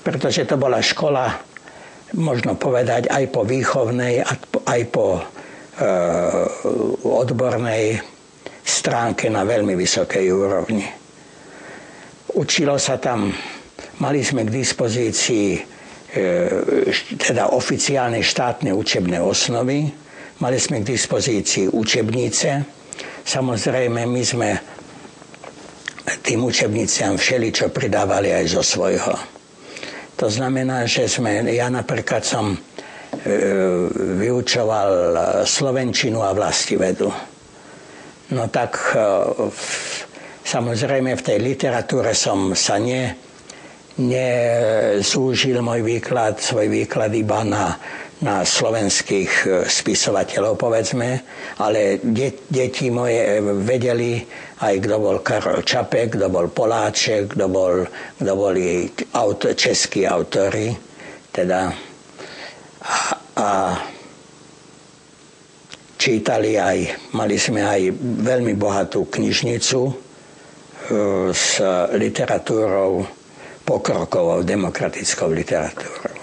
Pretože 0.00 0.48
to 0.48 0.56
bola 0.56 0.80
škola, 0.80 1.28
možno 2.16 2.56
povedať, 2.56 3.12
aj 3.12 3.24
po 3.36 3.44
výchovnej, 3.44 4.24
aj 4.64 4.80
po 4.88 5.20
e, 5.20 5.22
odbornej 7.04 8.00
stránke 8.64 9.28
na 9.28 9.44
veľmi 9.44 9.76
vysokej 9.76 10.24
úrovni. 10.32 10.88
Učilo 12.32 12.80
sa 12.80 12.96
tam, 12.96 13.28
mali 14.00 14.24
sme 14.24 14.48
k 14.48 14.56
dispozícii 14.56 15.76
teda 17.20 17.52
oficiálne 17.52 18.24
štátne 18.24 18.72
učebné 18.72 19.20
osnovy. 19.20 19.92
Mali 20.40 20.56
sme 20.56 20.80
k 20.80 20.94
dispozícii 20.96 21.68
učebnice. 21.68 22.64
Samozrejme, 23.28 24.08
my 24.08 24.22
sme 24.24 24.50
tým 26.24 26.40
učebniciam 26.44 27.20
všeličo 27.20 27.68
pridávali 27.68 28.32
aj 28.32 28.44
zo 28.48 28.62
svojho. 28.64 29.12
To 30.16 30.26
znamená, 30.26 30.88
že 30.88 31.06
sme, 31.06 31.44
ja 31.52 31.68
napríklad 31.68 32.24
som 32.24 32.50
e, 32.50 32.58
vyučoval 34.18 34.90
slovenčinu 35.44 36.24
a 36.24 36.32
vlastivedu. 36.32 37.12
No 38.32 38.44
tak 38.48 38.96
e, 38.96 39.04
samozrejme 40.42 41.14
v 41.14 41.22
tej 41.22 41.38
literatúre 41.38 42.16
som 42.16 42.56
sa 42.56 42.80
ne, 42.80 43.27
nezúžil 43.98 45.58
môj 45.58 45.82
výklad, 45.82 46.38
svoj 46.38 46.70
výklad 46.70 47.10
iba 47.18 47.42
na, 47.42 47.74
na 48.22 48.46
slovenských 48.46 49.32
e, 49.42 49.46
spisovateľov, 49.66 50.54
povedzme, 50.54 51.22
ale 51.58 51.98
de, 51.98 52.46
deti 52.46 52.94
moje 52.94 53.42
vedeli 53.62 54.22
aj 54.62 54.74
kto 54.82 54.96
bol 55.02 55.18
Karol 55.22 55.66
Čapek, 55.66 56.14
kto 56.14 56.30
bol 56.30 56.46
Poláček, 56.50 57.34
kto, 57.34 57.46
bol, 57.50 57.86
boli 58.22 58.86
auto, 59.18 59.54
českí 59.54 60.06
autory. 60.06 60.70
Teda 61.34 61.70
a, 62.82 62.98
a 63.38 63.48
čítali 65.98 66.54
aj, 66.54 66.78
mali 67.18 67.34
sme 67.34 67.66
aj 67.66 67.82
veľmi 68.22 68.54
bohatú 68.54 69.10
knižnicu 69.10 69.80
e, 69.90 69.92
s 71.34 71.58
literatúrou 71.98 73.17
pokrokovou 73.68 74.40
demokratickou 74.40 75.28
literatúrou. 75.28 76.16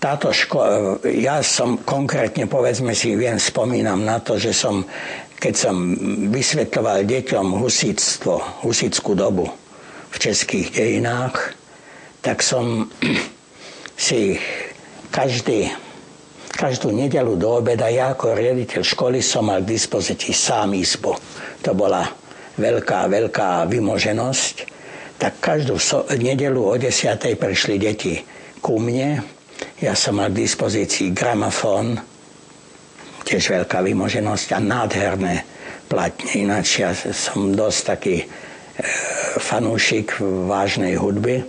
Táto 0.00 0.32
škola, 0.34 0.98
ja 1.06 1.38
som 1.44 1.78
konkrétne, 1.78 2.50
povedzme 2.50 2.96
si, 2.96 3.14
viem, 3.14 3.38
spomínam 3.38 4.02
na 4.02 4.18
to, 4.18 4.40
že 4.40 4.50
som, 4.50 4.82
keď 5.38 5.54
som 5.54 5.76
vysvetľoval 6.32 7.04
deťom 7.06 7.46
husíctvo, 7.60 8.64
husickú 8.66 9.12
dobu 9.14 9.46
v 10.10 10.16
českých 10.16 10.72
dejinách, 10.72 11.54
tak 12.24 12.42
som 12.42 12.88
si 14.08 14.40
každý, 15.12 15.68
každú 16.56 16.90
nedelu 16.96 17.36
do 17.36 17.60
obeda, 17.60 17.92
ja 17.92 18.16
ako 18.16 18.34
riaditeľ 18.34 18.82
školy 18.82 19.20
som 19.20 19.52
mal 19.52 19.60
k 19.62 19.76
dispozícii 19.76 20.32
sám 20.32 20.74
izbu. 20.80 21.12
To 21.60 21.76
bola 21.76 22.19
veľká, 22.60 23.08
veľká 23.08 23.64
vymoženosť, 23.66 24.54
tak 25.20 25.40
každú 25.40 25.76
so, 25.76 26.04
nedelu 26.12 26.60
o 26.60 26.76
10. 26.76 27.16
prišli 27.36 27.76
deti 27.76 28.20
ku 28.60 28.76
mne. 28.80 29.20
Ja 29.80 29.96
som 29.96 30.20
mal 30.20 30.32
k 30.32 30.44
dispozícii 30.44 31.12
gramofón, 31.12 32.00
tiež 33.24 33.52
veľká 33.52 33.84
vymoženosť 33.84 34.48
a 34.56 34.58
nádherné 34.60 35.44
platne. 35.88 36.28
Ináč 36.40 36.80
ja 36.80 36.96
som 36.96 37.52
dosť 37.52 37.80
taký 37.84 38.16
e, 38.22 38.26
fanúšik 39.40 40.16
vážnej 40.48 40.96
hudby. 40.96 41.44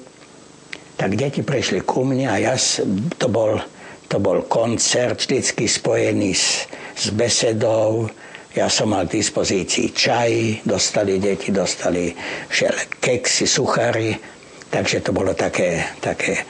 Tak 0.99 1.15
deti 1.15 1.41
prišli 1.45 1.85
ku 1.87 2.03
mne 2.03 2.27
a 2.27 2.35
ja, 2.37 2.53
to, 3.17 3.27
bol, 3.31 3.61
to 4.11 4.19
bol 4.19 4.43
koncert 4.45 5.23
vždycky 5.23 5.65
spojený 5.65 6.35
s, 6.35 6.67
s 6.97 7.09
besedou, 7.15 8.11
ja 8.51 8.67
som 8.67 8.91
mal 8.91 9.07
k 9.07 9.15
dispozícii 9.23 9.95
čaj, 9.95 10.31
dostali 10.67 11.23
deti, 11.23 11.55
dostali 11.55 12.11
všele 12.51 12.99
keksy, 12.99 13.47
suchary, 13.47 14.11
takže 14.67 14.99
to 14.99 15.15
bolo 15.15 15.31
také, 15.31 15.95
také 16.03 16.43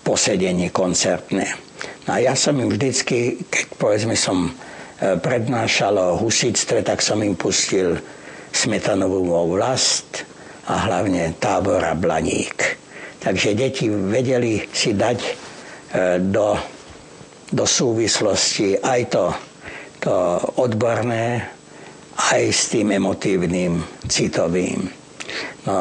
posedenie 0.00 0.72
koncertné. 0.72 1.52
No 2.08 2.16
a 2.16 2.18
ja 2.18 2.32
som 2.32 2.56
im 2.56 2.72
vždycky, 2.72 3.44
keď 3.44 3.64
povedzme 3.76 4.16
som 4.16 4.48
e, 4.48 4.52
prednášal 5.20 5.94
o 6.00 6.16
husíctve, 6.16 6.80
tak 6.80 7.04
som 7.04 7.20
im 7.20 7.36
pustil 7.36 8.00
smetanovú 8.48 9.52
vlast 9.52 10.24
a 10.64 10.88
hlavne 10.88 11.36
tábora 11.36 11.92
Blaník. 11.92 12.80
Takže 13.20 13.52
deti 13.54 13.86
vedeli 13.92 14.64
si 14.72 14.96
dať 14.96 15.18
e, 15.20 15.32
do, 16.24 16.56
do 17.52 17.64
súvislosti 17.68 18.80
aj 18.80 19.00
to 19.12 19.51
to 20.02 20.42
odborné 20.58 21.46
aj 22.18 22.42
s 22.50 22.74
tým 22.74 22.90
emotívnym, 22.92 23.80
citovým. 24.10 24.90
No, 25.62 25.76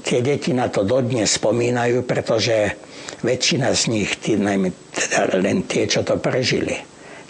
tie 0.00 0.24
deti 0.24 0.56
na 0.56 0.72
to 0.72 0.82
dodnes 0.82 1.36
spomínajú, 1.36 2.08
pretože 2.08 2.74
väčšina 3.20 3.68
z 3.76 3.82
nich, 3.92 4.10
tí, 4.18 4.40
najmä 4.40 4.72
teda 4.90 5.36
len 5.36 5.68
tie, 5.68 5.84
čo 5.84 6.00
to 6.00 6.16
prežili, 6.16 6.74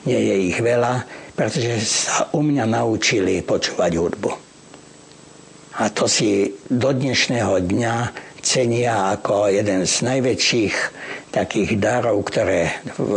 nie 0.06 0.16
je 0.16 0.36
ich 0.54 0.58
veľa, 0.62 1.04
pretože 1.34 1.82
sa 1.82 2.30
u 2.30 2.46
mňa 2.46 2.64
naučili 2.64 3.42
počúvať 3.42 3.92
hudbu. 3.98 4.32
A 5.82 5.90
to 5.90 6.06
si 6.06 6.46
do 6.70 6.94
dnešného 6.94 7.58
dňa 7.58 7.94
cenia 8.38 9.10
ako 9.18 9.50
jeden 9.50 9.82
z 9.84 9.94
najväčších 10.06 10.74
takých 11.34 11.70
darov, 11.76 12.22
ktoré 12.22 12.70
v, 12.96 13.14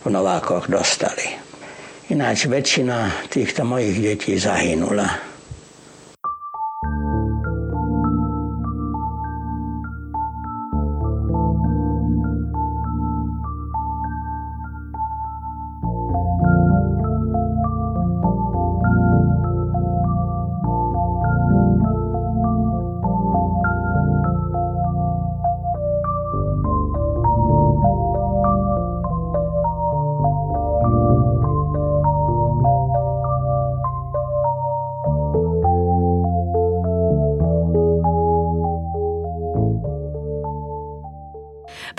v 0.00 0.06
Novákoch 0.06 0.68
dostali. 0.68 1.39
Ináč 2.10 2.50
väčšina 2.50 3.30
týchto 3.30 3.62
mojich 3.62 4.02
detí 4.02 4.34
zahynula. 4.34 5.29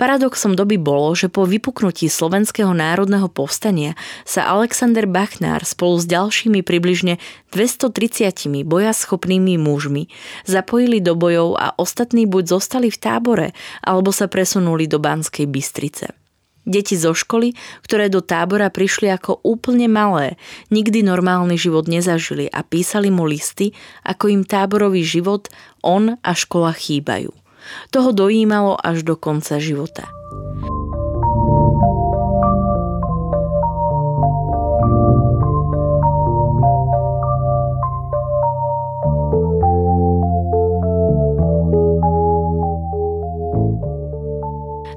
Paradoxom 0.02 0.58
doby 0.58 0.82
bolo, 0.82 1.14
že 1.14 1.30
po 1.30 1.46
vypuknutí 1.46 2.10
Slovenského 2.10 2.74
národného 2.74 3.30
povstania 3.30 3.94
sa 4.26 4.50
Alexander 4.50 5.06
Bachnár 5.06 5.62
spolu 5.62 6.02
s 6.02 6.10
ďalšími 6.10 6.66
približne 6.66 7.22
230 7.54 8.66
bojaschopnými 8.66 9.54
mužmi 9.62 10.10
zapojili 10.42 10.98
do 10.98 11.14
bojov 11.14 11.54
a 11.54 11.78
ostatní 11.78 12.26
buď 12.26 12.50
zostali 12.50 12.90
v 12.90 12.98
tábore, 12.98 13.48
alebo 13.78 14.10
sa 14.10 14.26
presunuli 14.26 14.90
do 14.90 14.98
Banskej 14.98 15.46
Bystrice. 15.46 16.10
Deti 16.66 16.98
zo 16.98 17.14
školy, 17.14 17.54
ktoré 17.86 18.10
do 18.10 18.26
tábora 18.26 18.74
prišli 18.74 19.06
ako 19.06 19.38
úplne 19.46 19.86
malé, 19.86 20.34
nikdy 20.74 21.06
normálny 21.06 21.54
život 21.54 21.86
nezažili 21.86 22.50
a 22.50 22.66
písali 22.66 23.14
mu 23.14 23.22
listy, 23.22 23.70
ako 24.02 24.34
im 24.34 24.42
táborový 24.42 25.06
život, 25.06 25.46
on 25.78 26.18
a 26.26 26.34
škola 26.34 26.74
chýbajú. 26.74 27.41
Toho 27.90 28.12
dojímalo 28.12 28.78
až 28.86 29.02
do 29.02 29.16
konca 29.16 29.58
života. 29.58 30.21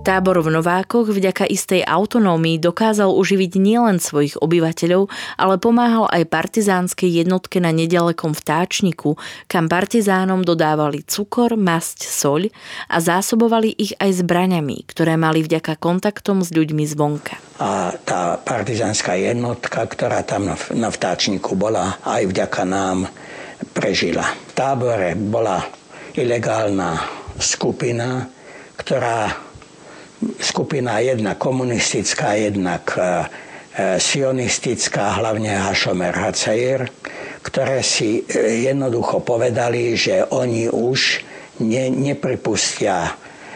Tábor 0.05 0.37
v 0.45 0.53
Novákoch 0.53 1.09
vďaka 1.09 1.49
istej 1.49 1.81
autonómii 1.81 2.61
dokázal 2.61 3.09
uživiť 3.09 3.57
nielen 3.57 3.97
svojich 3.97 4.37
obyvateľov, 4.37 5.09
ale 5.33 5.57
pomáhal 5.57 6.05
aj 6.13 6.29
partizánskej 6.29 7.25
jednotke 7.25 7.57
na 7.57 7.73
nedalekom 7.73 8.37
vtáčniku, 8.37 9.17
kam 9.49 9.65
partizánom 9.65 10.45
dodávali 10.45 11.01
cukor, 11.01 11.57
masť, 11.57 12.05
soľ 12.05 12.53
a 12.85 13.01
zásobovali 13.01 13.73
ich 13.73 13.97
aj 13.97 14.21
zbraňami, 14.21 14.85
ktoré 14.85 15.17
mali 15.17 15.41
vďaka 15.41 15.73
kontaktom 15.81 16.45
s 16.45 16.53
ľuďmi 16.53 16.85
zvonka. 16.85 17.41
A 17.57 17.97
tá 18.05 18.37
partizánska 18.37 19.17
jednotka, 19.17 19.89
ktorá 19.89 20.21
tam 20.21 20.53
na 20.53 20.89
vtáčniku 20.93 21.57
bola, 21.57 21.97
aj 22.05 22.29
vďaka 22.29 22.61
nám 22.61 23.09
prežila. 23.73 24.21
V 24.21 24.53
tábore 24.53 25.17
bola 25.17 25.65
ilegálna 26.13 26.93
skupina, 27.41 28.29
ktorá 28.77 29.44
skupina 30.39 30.99
jedna 30.99 31.35
komunistická, 31.35 32.39
jednak 32.39 32.95
e, 32.95 33.01
e, 33.01 33.05
sionistická, 33.99 35.19
hlavne 35.19 35.51
Hašomer 35.51 36.15
Hacair, 36.15 36.87
ktoré 37.43 37.83
si 37.83 38.23
e, 38.23 38.71
jednoducho 38.71 39.21
povedali, 39.21 39.93
že 39.99 40.23
oni 40.31 40.71
už 40.71 41.23
ne, 41.61 41.91
nepripustia, 41.91 43.13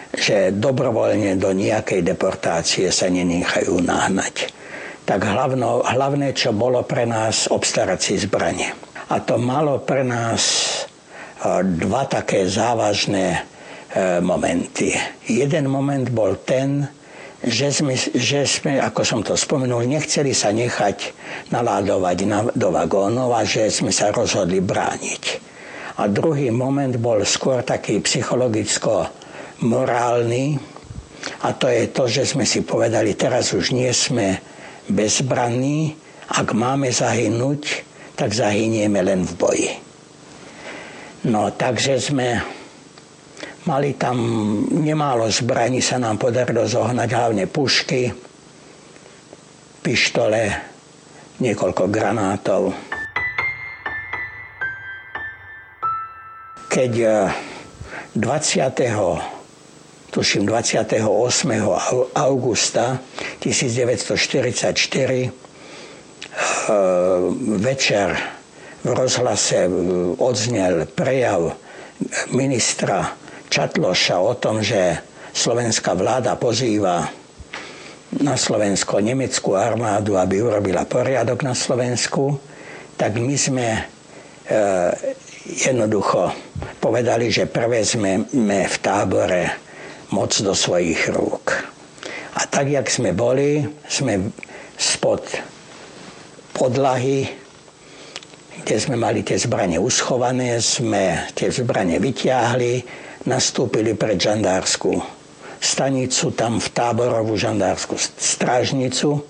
že 0.09 0.49
dobrovoľne 0.51 1.37
do 1.37 1.53
nejakej 1.53 2.01
deportácie 2.01 2.89
sa 2.89 3.07
nenechajú 3.07 3.79
nahnať. 3.79 4.49
Tak 5.05 5.25
hlavno, 5.25 5.81
hlavné, 5.85 6.37
čo 6.37 6.53
bolo 6.53 6.85
pre 6.85 7.05
nás, 7.05 7.49
obstarať 7.49 7.99
si 8.01 8.13
zbranie. 8.21 8.73
A 9.09 9.17
to 9.25 9.41
malo 9.41 9.81
pre 9.81 10.05
nás 10.05 10.85
dva 11.65 12.03
také 12.05 12.45
závažné 12.45 13.41
momenty. 14.21 14.93
Jeden 15.25 15.65
moment 15.65 16.05
bol 16.13 16.37
ten, 16.45 16.85
že 17.39 17.71
sme, 17.71 17.95
že 17.95 18.43
sme, 18.43 18.83
ako 18.83 18.99
som 19.07 19.23
to 19.23 19.39
spomenul, 19.39 19.87
nechceli 19.87 20.35
sa 20.35 20.51
nechať 20.51 21.15
naládovať 21.55 22.17
na, 22.27 22.43
do 22.51 22.67
vagónov 22.69 23.31
a 23.31 23.47
že 23.47 23.71
sme 23.71 23.95
sa 23.95 24.11
rozhodli 24.11 24.59
brániť. 24.59 25.23
A 25.99 26.07
druhý 26.07 26.51
moment 26.51 26.95
bol 26.99 27.23
skôr 27.23 27.63
taký 27.63 27.99
psychologicko-morálny. 28.03 30.59
A 31.43 31.51
to 31.51 31.67
je 31.67 31.87
to, 31.91 32.07
že 32.07 32.25
sme 32.35 32.45
si 32.47 32.61
povedali, 32.63 33.13
teraz 33.15 33.51
už 33.51 33.71
nie 33.75 33.91
sme 33.91 34.39
bezbranní. 34.87 35.95
Ak 36.31 36.53
máme 36.55 36.91
zahynúť, 36.91 37.83
tak 38.15 38.33
zahynieme 38.35 39.01
len 39.03 39.25
v 39.27 39.33
boji. 39.35 39.71
No, 41.27 41.51
takže 41.51 41.99
sme 41.99 42.39
mali 43.67 43.97
tam 43.99 44.17
nemálo 44.71 45.27
zbraní, 45.27 45.83
sa 45.83 45.99
nám 45.99 46.21
podarilo 46.21 46.63
zohnať 46.63 47.09
hlavne 47.11 47.45
pušky, 47.49 48.13
pištole, 49.83 50.41
niekoľko 51.39 51.83
granátov. 51.87 52.75
keď 56.69 56.93
20. 58.13 58.79
E, 58.79 58.93
tuším 60.13 60.45
28. 60.45 61.01
augusta 62.13 63.01
1944 63.41 64.69
e, 65.11 65.31
večer 67.57 68.09
v 68.85 68.89
rozhlase 68.93 69.65
odznel 70.21 70.85
prejav 70.93 71.57
ministra 72.31 73.17
Čatloša 73.49 74.15
o 74.21 74.33
tom, 74.37 74.61
že 74.61 75.01
slovenská 75.33 75.97
vláda 75.97 76.37
pozýva 76.37 77.09
na 78.21 78.33
Slovensko 78.33 79.01
nemeckú 79.01 79.53
armádu, 79.53 80.17
aby 80.17 80.41
urobila 80.41 80.85
poriadok 80.85 81.45
na 81.45 81.53
Slovensku, 81.53 82.41
tak 82.97 83.17
my 83.17 83.35
sme 83.37 83.67
e, 83.73 83.81
jednoducho 85.45 86.33
povedali, 86.81 87.29
že 87.29 87.49
prevezme 87.49 88.25
v 88.65 88.75
tábore 88.81 89.53
moc 90.09 90.33
do 90.41 90.57
svojich 90.57 91.09
rúk. 91.13 91.53
A 92.37 92.45
tak, 92.49 92.69
jak 92.69 92.89
sme 92.89 93.13
boli, 93.13 93.65
sme 93.85 94.33
spod 94.77 95.25
podlahy, 96.53 97.29
kde 98.65 98.75
sme 98.77 98.95
mali 98.97 99.21
tie 99.25 99.37
zbranie 99.37 99.77
uschované, 99.81 100.57
sme 100.61 101.29
tie 101.33 101.49
zbranie 101.49 101.97
vyťahli, 102.01 102.73
nastúpili 103.27 103.95
pred 103.95 104.19
žandárskú 104.19 104.99
stanicu, 105.59 106.31
tam 106.31 106.59
v 106.63 106.67
táborovú 106.71 107.35
žandárskú 107.35 107.99
strážnicu, 107.99 109.23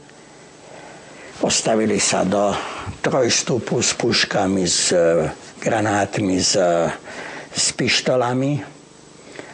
postavili 1.41 1.97
sa 1.97 2.21
do 2.27 2.53
trojstupu 3.01 3.81
s 3.81 3.97
puškami, 3.97 4.65
s 4.67 4.93
granátmi, 5.57 6.37
s, 6.37 6.53
s 7.49 7.65
pištolami 7.73 8.78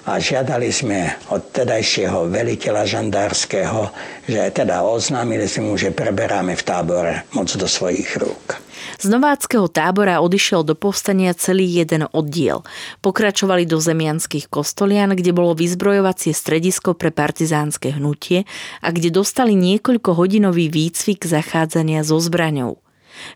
a 0.05 0.21
žiadali 0.21 0.69
sme 0.69 1.17
od 1.33 1.49
tedajšieho 1.49 2.29
veliteľa 2.29 2.85
žandárskeho, 2.85 3.89
že 4.29 4.53
teda 4.53 4.85
oznámili 4.85 5.49
sme 5.49 5.73
mu, 5.73 5.75
že 5.75 5.89
preberáme 5.89 6.53
v 6.53 6.63
tábore 6.63 7.13
moc 7.33 7.49
do 7.49 7.65
svojich 7.65 8.13
rúk. 8.21 8.61
Z 9.01 9.09
nováckého 9.09 9.65
tábora 9.65 10.21
odišiel 10.21 10.61
do 10.61 10.77
povstania 10.77 11.33
celý 11.33 11.65
jeden 11.65 12.05
oddiel. 12.13 12.61
Pokračovali 13.01 13.65
do 13.65 13.81
zemianských 13.81 14.45
kostolian, 14.45 15.17
kde 15.17 15.33
bolo 15.33 15.57
vyzbrojovacie 15.57 16.31
stredisko 16.37 16.93
pre 16.93 17.09
partizánske 17.09 17.97
hnutie 17.97 18.45
a 18.85 18.87
kde 18.93 19.09
dostali 19.09 19.57
niekoľko 19.57 20.13
hodinový 20.13 20.69
výcvik 20.69 21.25
zachádzania 21.25 22.05
so 22.05 22.21
zbraňou. 22.21 22.84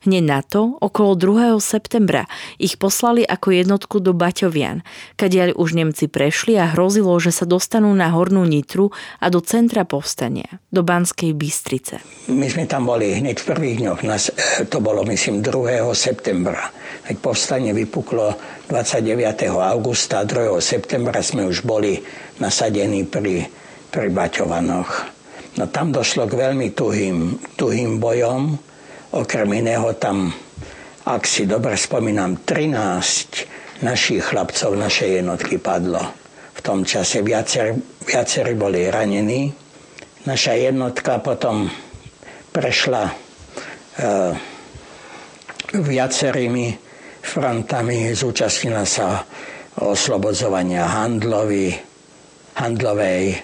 Hneď 0.05 0.23
na 0.23 0.39
to, 0.41 0.77
okolo 0.79 1.15
2. 1.15 1.57
septembra, 1.59 2.25
ich 2.57 2.79
poslali 2.79 3.25
ako 3.25 3.51
jednotku 3.51 3.99
do 3.99 4.15
Baťovian, 4.15 4.83
kadiaľ 5.15 5.55
už 5.55 5.75
Nemci 5.75 6.07
prešli 6.07 6.55
a 6.55 6.71
hrozilo, 6.71 7.11
že 7.19 7.35
sa 7.35 7.43
dostanú 7.43 7.91
na 7.91 8.11
Hornú 8.13 8.45
Nitru 8.47 8.93
a 9.19 9.27
do 9.27 9.43
centra 9.43 9.83
povstania, 9.83 10.61
do 10.69 10.85
Banskej 10.85 11.35
Bystrice. 11.35 12.03
My 12.31 12.47
sme 12.47 12.69
tam 12.69 12.87
boli 12.87 13.15
hneď 13.15 13.37
v 13.41 13.47
prvých 13.49 13.77
dňoch, 13.83 13.99
to 14.69 14.77
bolo 14.79 15.03
myslím 15.07 15.41
2. 15.41 15.89
septembra. 15.97 16.71
Keď 17.09 17.15
povstanie 17.19 17.73
vypuklo 17.73 18.37
29. 18.69 19.49
augusta 19.49 20.21
a 20.21 20.27
2. 20.27 20.61
septembra 20.61 21.25
sme 21.25 21.49
už 21.49 21.65
boli 21.65 21.97
nasadení 22.37 23.09
pri, 23.09 23.49
pri 23.89 24.07
Baťovanoch. 24.13 25.19
No 25.57 25.67
tam 25.67 25.91
došlo 25.91 26.29
k 26.29 26.39
veľmi 26.39 26.71
tuhým, 26.71 27.41
tuhým 27.57 27.97
bojom, 27.97 28.68
Okrem 29.09 29.49
iného 29.57 29.89
tam, 29.97 30.29
ak 31.09 31.25
si 31.25 31.49
dobre 31.49 31.73
spomínam, 31.73 32.45
13 32.45 33.81
našich 33.81 34.21
chlapcov 34.21 34.77
našej 34.77 35.25
jednotky 35.25 35.57
padlo. 35.57 35.97
V 36.53 36.59
tom 36.61 36.85
čase 36.85 37.25
viacer, 37.25 37.73
viacerí 38.05 38.53
boli 38.53 38.85
ranení. 38.85 39.49
Naša 40.29 40.53
jednotka 40.61 41.17
potom 41.25 41.65
prešla 42.53 43.09
e, 43.09 43.13
viacerými 45.73 46.77
frontami, 47.25 48.13
zúčastnila 48.13 48.85
sa 48.85 49.25
oslobodzovania 49.79 50.85
handlovi, 50.85 51.73
handlovej, 52.61 53.25
e, 53.33 53.37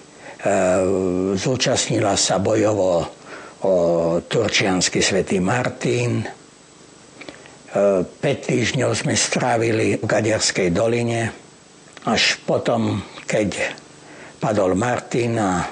zúčastnila 1.33 2.13
sa 2.13 2.37
bojovo 2.37 3.14
o 3.65 4.21
turčiansky 4.21 5.01
svätý 5.01 5.41
Martin. 5.41 6.21
5 7.73 8.21
e, 8.21 8.37
týždňov 8.39 8.93
sme 8.93 9.17
strávili 9.17 9.97
v 9.99 10.05
Gadiarskej 10.05 10.71
doline, 10.71 11.33
až 12.05 12.37
potom, 12.45 13.01
keď 13.25 13.73
padol 14.37 14.77
Martin 14.77 15.41
a 15.41 15.65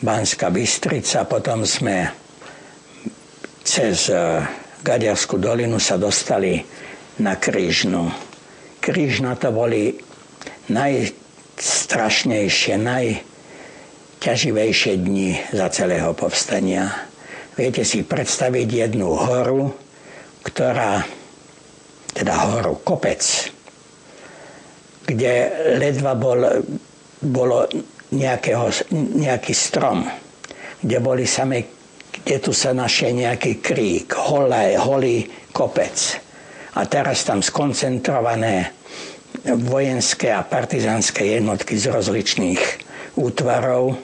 Banská 0.00 0.48
Bystrica, 0.48 1.28
potom 1.28 1.68
sme 1.68 2.08
cez 3.62 4.08
e, 4.08 4.40
Gadiarskú 4.80 5.36
dolinu 5.36 5.76
sa 5.76 6.00
dostali 6.00 6.56
na 7.20 7.36
Krížnu. 7.36 8.08
Krížna 8.80 9.36
to 9.36 9.52
boli 9.52 9.92
najstrašnejšie, 10.72 12.80
najťaživejšie 12.80 14.96
dni 14.96 15.36
za 15.52 15.68
celého 15.68 16.16
povstania 16.16 17.09
Viete 17.60 17.84
si 17.84 18.00
predstaviť 18.08 18.68
jednu 18.88 19.12
horu, 19.12 19.68
ktorá, 20.40 21.04
teda 22.16 22.34
horu, 22.48 22.80
kopec, 22.80 23.20
kde 25.04 25.32
ledva 25.76 26.16
bol, 26.16 26.40
bolo 27.20 27.68
nejakého, 28.16 28.64
nejaký 28.96 29.52
strom, 29.52 30.08
kde 30.80 31.04
boli 31.04 31.28
same, 31.28 31.68
kde 32.24 32.40
tu 32.40 32.56
sa 32.56 32.72
našiel 32.72 33.28
nejaký 33.28 33.60
krík, 33.60 34.08
holé, 34.16 34.80
holý 34.80 35.28
kopec. 35.52 36.16
A 36.80 36.88
teraz 36.88 37.28
tam 37.28 37.44
skoncentrované 37.44 38.72
vojenské 39.44 40.32
a 40.32 40.48
partizánske 40.48 41.28
jednotky 41.28 41.76
z 41.76 41.92
rozličných 41.92 42.62
útvarov, 43.20 44.00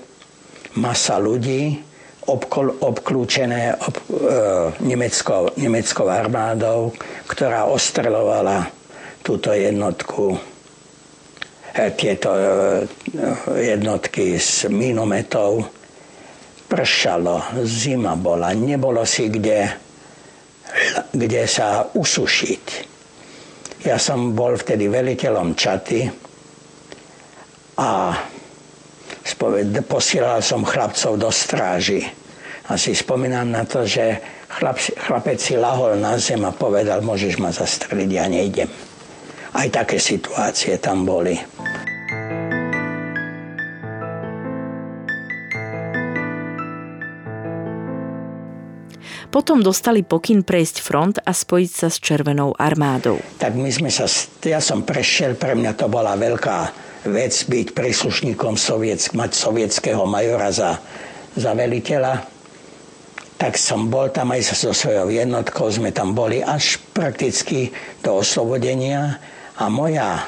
masa 0.76 1.16
ľudí, 1.16 1.95
obkol, 2.26 2.74
obklúčené 2.82 3.78
ob, 3.78 3.96
e, 4.10 4.14
nemeckou, 4.82 5.54
nemeckou 5.54 6.06
armádou, 6.10 6.90
ktorá 7.30 7.70
ostrelovala 7.70 8.66
túto 9.22 9.54
jednotku 9.54 10.34
e, 10.34 10.38
tieto 11.94 12.30
e, 12.34 12.42
jednotky 13.62 14.36
s 14.36 14.66
minometov. 14.66 15.66
Pršalo, 16.66 17.62
zima 17.62 18.18
bola, 18.18 18.50
nebolo 18.50 19.06
si 19.06 19.30
kde, 19.30 19.70
kde 21.14 21.42
sa 21.46 21.86
usušiť. 21.94 22.64
Ja 23.86 24.02
som 24.02 24.34
bol 24.34 24.58
vtedy 24.58 24.90
veliteľom 24.90 25.54
čaty 25.54 26.10
a 27.78 28.18
posielal 29.90 30.38
som 30.38 30.62
chlapcov 30.62 31.18
do 31.18 31.30
stráži. 31.34 32.06
A 32.70 32.78
si 32.78 32.94
spomínam 32.94 33.50
na 33.50 33.66
to, 33.66 33.82
že 33.82 34.22
chlap, 34.50 34.78
chlapec 34.78 35.38
si 35.38 35.58
lahol 35.58 35.98
na 35.98 36.18
zem 36.18 36.42
a 36.46 36.54
povedal, 36.54 37.02
môžeš 37.02 37.38
ma 37.42 37.50
zastreliť, 37.50 38.10
ja 38.10 38.26
nejdem. 38.30 38.70
Aj 39.56 39.66
také 39.70 39.98
situácie 39.98 40.78
tam 40.78 41.06
boli. 41.06 41.38
Potom 49.36 49.60
dostali 49.60 50.00
pokyn 50.00 50.48
prejsť 50.48 50.76
front 50.80 51.16
a 51.20 51.28
spojiť 51.28 51.70
sa 51.70 51.92
s 51.92 52.00
Červenou 52.00 52.56
armádou. 52.56 53.20
Tak 53.36 53.52
my 53.52 53.68
sme 53.68 53.92
sa, 53.92 54.08
ja 54.48 54.64
som 54.64 54.80
prešiel, 54.80 55.36
pre 55.36 55.52
mňa 55.52 55.76
to 55.76 55.92
bola 55.92 56.16
veľká 56.16 56.86
vec 57.08 57.32
byť 57.32 57.66
príslušníkom 57.72 58.58
sovietsk, 58.58 59.14
mať 59.14 59.32
sovietského 59.34 60.04
majora 60.04 60.50
za, 60.50 60.78
za 61.34 61.52
veliteľa. 61.54 62.26
Tak 63.36 63.60
som 63.60 63.92
bol 63.92 64.08
tam 64.08 64.32
aj 64.32 64.56
so 64.56 64.72
svojou 64.72 65.12
jednotkou, 65.12 65.68
sme 65.68 65.92
tam 65.92 66.16
boli 66.16 66.40
až 66.40 66.80
prakticky 66.96 67.68
do 68.00 68.24
oslobodenia 68.24 69.20
A 69.56 69.72
moja 69.72 70.20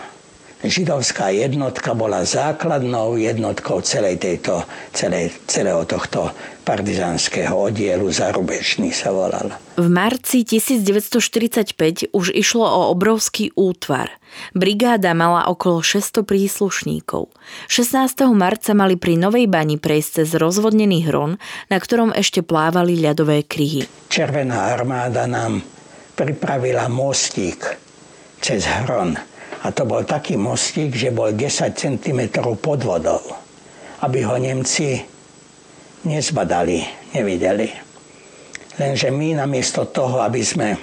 židovská 0.65 1.31
jednotka 1.31 1.95
bola 1.95 2.27
základnou 2.27 3.15
jednotkou 3.15 3.79
celej 3.81 4.19
tejto, 4.19 4.67
celej, 4.91 5.31
celého 5.47 5.87
tohto 5.87 6.35
partizánskeho 6.67 7.55
oddielu 7.55 8.05
Zarubežný 8.11 8.93
sa 8.93 9.15
volal. 9.15 9.55
V 9.79 9.89
marci 9.89 10.45
1945 10.45 12.13
už 12.13 12.35
išlo 12.35 12.67
o 12.67 12.81
obrovský 12.93 13.55
útvar. 13.57 14.13
Brigáda 14.53 15.17
mala 15.17 15.49
okolo 15.49 15.81
600 15.81 16.27
príslušníkov. 16.29 17.33
16. 17.73 18.29
marca 18.37 18.77
mali 18.77 19.01
pri 19.01 19.17
Novej 19.17 19.49
bani 19.49 19.81
prejsť 19.81 20.21
cez 20.21 20.29
rozvodnený 20.37 21.09
hron, 21.09 21.41
na 21.73 21.79
ktorom 21.81 22.13
ešte 22.13 22.45
plávali 22.45 23.01
ľadové 23.01 23.47
kryhy. 23.47 23.89
Červená 24.13 24.77
armáda 24.77 25.25
nám 25.25 25.65
pripravila 26.19 26.91
mostík 26.93 27.79
cez 28.45 28.69
hron 28.69 29.38
a 29.63 29.75
to 29.75 29.83
bol 29.83 30.07
taký 30.07 30.39
mostík, 30.39 30.95
že 30.95 31.11
bol 31.11 31.35
10 31.35 31.75
cm 31.75 32.21
pod 32.63 32.81
vodou, 32.83 33.23
aby 34.07 34.23
ho 34.23 34.37
Nemci 34.39 35.03
nezbadali, 36.07 36.83
nevideli. 37.15 37.67
Lenže 38.79 39.11
my 39.11 39.43
namiesto 39.43 39.91
toho, 39.91 40.23
aby 40.23 40.39
sme 40.47 40.79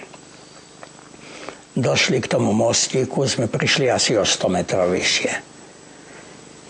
došli 1.76 2.20
k 2.20 2.32
tomu 2.32 2.52
mostíku, 2.52 3.24
sme 3.24 3.48
prišli 3.48 3.88
asi 3.88 4.20
o 4.20 4.28
100 4.28 4.52
metrov 4.52 4.92
vyššie. 4.92 5.32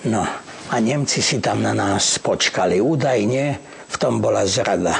No 0.09 0.21
a 0.69 0.75
Nemci 0.77 1.21
si 1.21 1.41
tam 1.41 1.65
na 1.65 1.73
nás 1.73 2.21
počkali. 2.21 2.77
Údajne 2.77 3.57
v 3.89 3.95
tom 3.97 4.21
bola 4.21 4.45
zrada. 4.45 4.97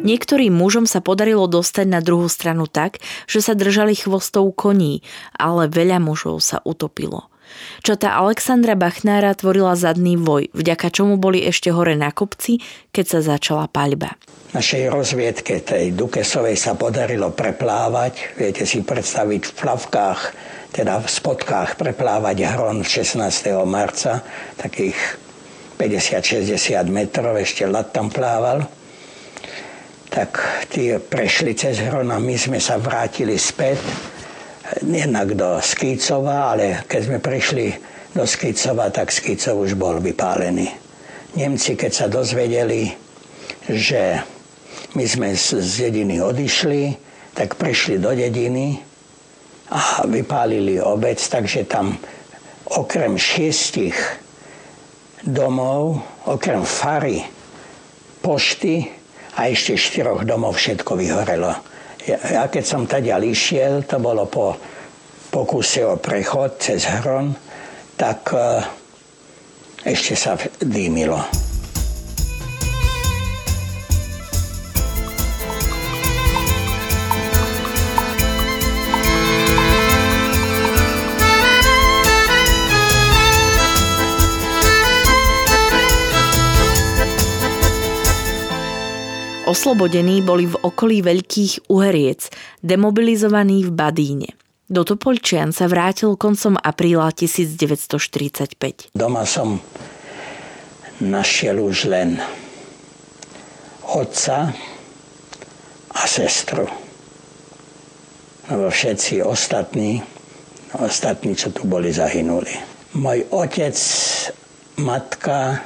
Niektorým 0.00 0.56
mužom 0.56 0.88
sa 0.88 1.04
podarilo 1.04 1.44
dostať 1.44 1.84
na 1.84 2.00
druhú 2.00 2.24
stranu 2.24 2.64
tak, 2.64 3.04
že 3.28 3.44
sa 3.44 3.52
držali 3.52 3.92
chvostov 3.92 4.48
koní, 4.56 5.04
ale 5.36 5.68
veľa 5.68 6.00
mužov 6.00 6.40
sa 6.40 6.64
utopilo. 6.64 7.28
Čo 7.84 8.00
tá 8.00 8.16
Alexandra 8.16 8.80
Bachnára 8.80 9.36
tvorila 9.36 9.76
zadný 9.76 10.16
voj, 10.16 10.48
vďaka 10.56 10.88
čomu 10.88 11.20
boli 11.20 11.44
ešte 11.44 11.68
hore 11.68 12.00
na 12.00 12.14
kopci, 12.16 12.64
keď 12.96 13.04
sa 13.04 13.20
začala 13.36 13.68
paľba. 13.68 14.16
Našej 14.56 14.88
rozviedke 14.88 15.60
tej 15.60 15.92
Dukesovej 15.92 16.56
sa 16.56 16.72
podarilo 16.80 17.28
preplávať, 17.36 18.40
viete 18.40 18.64
si 18.64 18.80
predstaviť 18.80 19.42
v 19.46 19.52
plavkách, 19.52 20.20
teda 20.72 20.96
v 21.02 21.06
spodkách 21.12 21.76
preplávať 21.76 22.48
hron 22.56 22.80
16. 22.80 23.20
marca, 23.68 24.24
takých 24.56 24.96
50-60 25.76 26.56
metrov, 26.88 27.36
ešte 27.36 27.68
lat 27.68 27.92
tam 27.92 28.08
plával 28.08 28.79
tak 30.10 30.66
tí 30.66 30.90
prešli 30.98 31.54
cez 31.54 31.78
Hron 31.78 32.10
a 32.10 32.18
my 32.18 32.34
sme 32.34 32.58
sa 32.58 32.82
vrátili 32.82 33.38
späť, 33.38 33.78
jednak 34.82 35.34
do 35.34 35.58
Skýcova, 35.58 36.54
ale 36.54 36.82
keď 36.86 37.00
sme 37.06 37.18
prišli 37.18 37.66
do 38.14 38.26
Skýcova, 38.26 38.90
tak 38.90 39.14
Skýcov 39.14 39.66
už 39.66 39.78
bol 39.78 40.02
vypálený. 40.02 40.66
Nemci, 41.38 41.78
keď 41.78 41.92
sa 41.94 42.06
dozvedeli, 42.10 42.90
že 43.70 44.18
my 44.98 45.04
sme 45.06 45.28
z 45.38 45.70
dediny 45.86 46.18
odišli, 46.18 46.98
tak 47.34 47.54
prišli 47.54 48.02
do 48.02 48.10
dediny 48.10 48.82
a 49.70 50.02
vypálili 50.10 50.82
obec, 50.82 51.22
takže 51.22 51.70
tam 51.70 51.94
okrem 52.74 53.14
šiestich 53.14 53.94
domov, 55.22 56.02
okrem 56.26 56.66
fary, 56.66 57.22
pošty, 58.18 58.99
a 59.36 59.46
ešte 59.46 59.78
štyroch 59.78 60.26
domov 60.26 60.58
všetko 60.58 60.98
vyhorelo. 60.98 61.52
Ja, 62.08 62.48
keď 62.48 62.64
som 62.64 62.88
tady 62.88 63.12
išiel, 63.12 63.84
to 63.84 64.00
bolo 64.00 64.26
po 64.26 64.56
pokuse 65.30 65.86
o 65.86 65.94
prechod 66.00 66.58
cez 66.58 66.88
Hron, 66.90 67.30
tak 67.94 68.34
uh, 68.34 68.58
ešte 69.86 70.18
sa 70.18 70.34
dýmilo. 70.58 71.49
Oslobodení 89.50 90.22
boli 90.22 90.46
v 90.46 90.54
okolí 90.62 91.02
veľkých 91.02 91.66
uheriec, 91.66 92.30
demobilizovaní 92.62 93.66
v 93.66 93.74
Badíne. 93.74 94.30
Do 94.70 94.86
Topolčian 94.86 95.50
sa 95.50 95.66
vrátil 95.66 96.14
koncom 96.14 96.54
apríla 96.54 97.10
1945. 97.10 98.94
Doma 98.94 99.26
som 99.26 99.58
našiel 101.02 101.58
už 101.58 101.90
len 101.90 102.22
otca 103.90 104.54
a 105.98 106.02
sestru. 106.06 106.70
Lebo 108.46 108.70
všetci 108.70 109.26
ostatní, 109.26 109.98
ostatní, 110.78 111.34
čo 111.34 111.50
tu 111.50 111.66
boli, 111.66 111.90
zahynuli. 111.90 112.54
Môj 112.94 113.26
otec, 113.34 113.74
matka, 114.78 115.58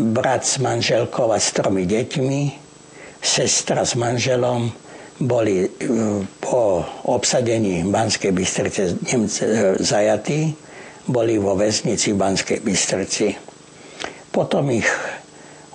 brat 0.00 0.48
s 0.48 0.56
manželkou 0.64 1.28
a 1.28 1.36
s 1.36 1.52
tromi 1.52 1.84
deťmi, 1.84 2.65
sestra 3.26 3.82
s 3.82 3.98
manželom 3.98 4.70
boli 5.18 5.66
e, 5.66 5.68
po 6.38 6.84
obsadení 7.10 7.82
Banskej 7.90 8.30
Bystrice 8.30 8.94
Nemce 9.02 9.44
e, 9.44 9.52
zajatí, 9.82 10.54
boli 11.10 11.34
vo 11.38 11.58
väznici 11.58 12.14
v 12.14 12.20
Banskej 12.22 12.58
Bystrici. 12.62 13.34
Potom 14.30 14.70
ich 14.70 14.86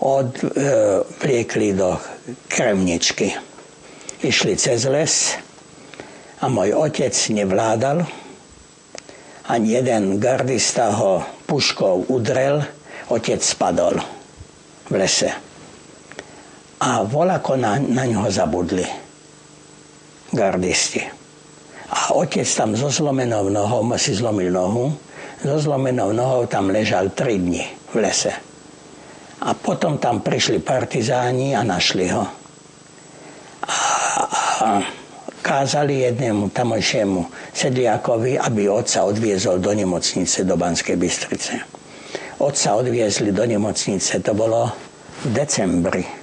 odvliekli 0.02 1.74
do 1.74 1.98
Kremničky. 2.48 3.34
Išli 4.22 4.54
cez 4.58 4.86
les 4.86 5.34
a 6.42 6.46
môj 6.46 6.78
otec 6.78 7.14
nevládal. 7.14 8.06
Ani 9.50 9.74
jeden 9.74 10.22
gardista 10.22 10.94
ho 10.94 11.26
puškou 11.50 12.14
udrel, 12.14 12.62
otec 13.10 13.42
spadol 13.42 13.98
v 14.90 14.94
lese 14.96 15.51
a 16.82 17.06
volako 17.06 17.54
na, 17.62 17.78
na 17.78 18.10
ňoho 18.10 18.30
zabudli 18.34 18.86
gardisti. 20.34 21.04
A 21.92 22.16
otec 22.16 22.48
tam 22.48 22.74
so 22.74 22.90
zlomenou 22.90 23.52
nohou, 23.52 23.84
si 24.00 24.16
zlomil 24.16 24.50
nohu, 24.50 24.96
so 25.44 25.58
zlomenou 25.60 26.16
nohou 26.16 26.48
tam 26.48 26.72
ležal 26.72 27.12
tri 27.14 27.38
dni 27.38 27.68
v 27.92 27.96
lese. 28.02 28.34
A 29.42 29.54
potom 29.54 30.00
tam 30.00 30.24
prišli 30.24 30.64
partizáni 30.64 31.54
a 31.54 31.62
našli 31.62 32.08
ho. 32.10 32.24
A, 33.68 33.78
a 34.62 34.70
kázali 35.42 36.08
jednému 36.08 36.50
tamojšiemu 36.50 37.54
sedliakovi, 37.54 38.40
aby 38.40 38.70
otca 38.70 39.04
odviezol 39.04 39.60
do 39.60 39.74
nemocnice 39.74 40.48
do 40.48 40.56
Banskej 40.56 40.96
Bystrice. 40.96 41.54
Otca 42.40 42.70
odviezli 42.78 43.36
do 43.36 43.46
nemocnice, 43.46 44.22
to 44.22 44.32
bolo 44.34 44.70
v 45.26 45.28
decembri 45.34 46.21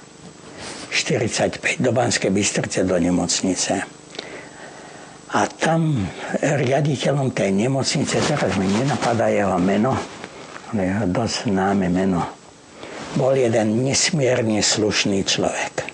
45 0.89 1.85
do 1.85 1.93
Banskej 1.93 2.33
Bystrice 2.33 2.81
do 2.83 2.97
nemocnice. 2.97 3.85
A 5.29 5.45
tam 5.45 6.09
riaditeľom 6.41 7.29
tej 7.37 7.53
nemocnice, 7.53 8.17
teraz 8.25 8.57
mi 8.57 8.65
nenapadá 8.65 9.29
jeho 9.29 9.61
meno, 9.61 9.93
ale 10.73 10.89
jeho 10.89 11.05
dosť 11.05 11.53
známe 11.53 11.85
meno, 11.93 12.25
bol 13.13 13.37
jeden 13.37 13.85
nesmierne 13.85 14.57
slušný 14.57 15.21
človek. 15.25 15.85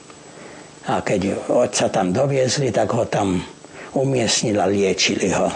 A 0.88 1.04
keď 1.04 1.52
otca 1.52 1.92
tam 1.92 2.16
doviezli, 2.16 2.72
tak 2.72 2.96
ho 2.96 3.04
tam 3.12 3.44
umiestnili 3.96 4.60
a 4.60 4.72
liečili 4.72 5.32
ho 5.36 5.52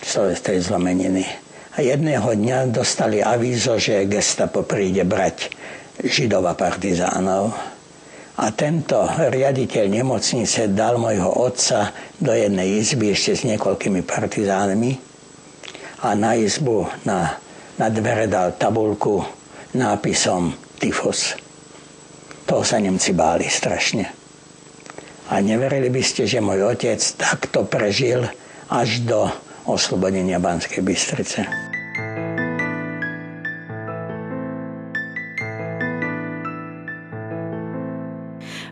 z 0.00 0.40
tej 0.40 0.64
zlomeniny. 0.64 1.24
A 1.74 1.82
jedného 1.82 2.32
dňa 2.32 2.70
dostali 2.70 3.18
avízo, 3.20 3.76
že 3.76 4.06
gestapo 4.08 4.62
príde 4.62 5.02
brať 5.02 5.50
židova 6.00 6.54
partizánov 6.54 7.73
a 8.34 8.50
tento 8.50 8.98
riaditeľ 9.06 9.84
nemocnice 9.86 10.74
dal 10.74 10.98
mojho 10.98 11.30
otca 11.38 11.94
do 12.18 12.34
jednej 12.34 12.82
izby 12.82 13.14
ešte 13.14 13.32
s 13.38 13.42
niekoľkými 13.46 14.02
partizánmi 14.02 14.92
a 16.02 16.18
na 16.18 16.34
izbu, 16.34 17.06
na, 17.06 17.38
na 17.78 17.86
dvere 17.94 18.26
dal 18.26 18.58
tabulku 18.58 19.22
nápisom 19.78 20.50
tyfus. 20.82 21.38
Toho 22.44 22.60
sa 22.66 22.76
Nemci 22.82 23.14
báli 23.16 23.48
strašne. 23.48 24.10
A 25.32 25.40
neverili 25.40 25.88
by 25.88 26.02
ste, 26.04 26.28
že 26.28 26.44
môj 26.44 26.76
otec 26.76 27.00
takto 27.16 27.64
prežil 27.64 28.28
až 28.68 29.00
do 29.08 29.24
oslobodenia 29.64 30.36
Banskej 30.36 30.84
Bystrice. 30.84 31.63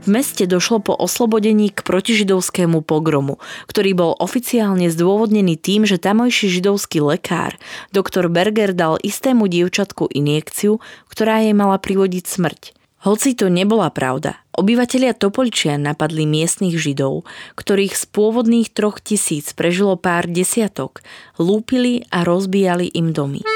V 0.03 0.11
meste 0.11 0.50
došlo 0.50 0.82
po 0.82 0.98
oslobodení 0.98 1.70
k 1.70 1.86
protižidovskému 1.86 2.82
pogromu, 2.82 3.38
ktorý 3.70 3.94
bol 3.94 4.12
oficiálne 4.18 4.90
zdôvodnený 4.90 5.55
tým, 5.55 5.86
že 5.86 6.03
tamojší 6.03 6.50
židovský 6.59 6.98
lekár, 7.07 7.55
doktor 7.94 8.26
Berger 8.26 8.74
dal 8.74 8.98
istému 8.98 9.46
dievčatku 9.46 10.11
injekciu, 10.11 10.82
ktorá 11.07 11.46
jej 11.46 11.55
mala 11.55 11.78
privodiť 11.78 12.24
smrť. 12.26 12.62
Hoci 13.07 13.38
to 13.38 13.46
nebola 13.46 13.94
pravda, 13.94 14.42
obyvatelia 14.59 15.14
Topolčia 15.14 15.78
napadli 15.78 16.26
miestnych 16.26 16.74
židov, 16.74 17.22
ktorých 17.55 17.94
z 17.94 18.05
pôvodných 18.11 18.74
troch 18.74 18.98
tisíc 18.98 19.55
prežilo 19.55 19.94
pár 19.94 20.26
desiatok, 20.26 20.98
lúpili 21.38 22.11
a 22.11 22.26
rozbíjali 22.26 22.90
im 22.90 23.14
domy. 23.14 23.46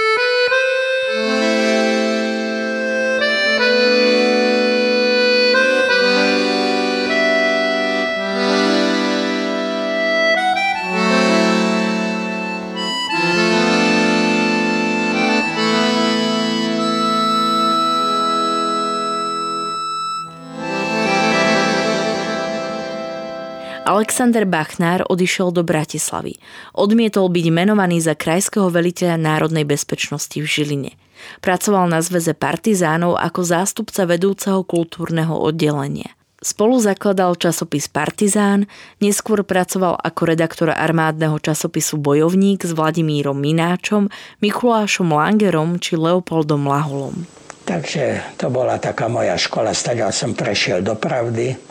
Alexander 23.86 24.42
Bachnár 24.42 25.06
odišiel 25.06 25.54
do 25.54 25.62
Bratislavy. 25.62 26.42
Odmietol 26.74 27.30
byť 27.30 27.46
menovaný 27.54 28.02
za 28.02 28.18
krajského 28.18 28.66
veliteľa 28.66 29.14
národnej 29.14 29.62
bezpečnosti 29.62 30.34
v 30.34 30.42
Žiline. 30.42 30.92
Pracoval 31.38 31.86
na 31.86 32.02
zväze 32.02 32.34
partizánov 32.34 33.14
ako 33.14 33.40
zástupca 33.46 34.02
vedúceho 34.02 34.66
kultúrneho 34.66 35.38
oddelenia. 35.38 36.10
Spolu 36.42 36.82
zakladal 36.82 37.38
časopis 37.38 37.88
Partizán, 37.88 38.68
neskôr 39.00 39.40
pracoval 39.40 39.96
ako 40.02 40.22
redaktor 40.28 40.68
armádneho 40.68 41.40
časopisu 41.40 41.96
Bojovník 41.96 42.66
s 42.66 42.76
Vladimírom 42.76 43.38
Mináčom, 43.38 44.12
Mikulášom 44.44 45.14
Langerom 45.14 45.80
či 45.80 45.96
Leopoldom 45.96 46.68
Laholom. 46.68 47.24
Takže 47.66 48.36
to 48.38 48.46
bola 48.46 48.78
taká 48.78 49.10
moja 49.10 49.34
škola, 49.34 49.74
stadiaľ 49.74 50.14
som 50.14 50.38
prešiel 50.38 50.86
do 50.86 50.94
pravdy 50.94 51.65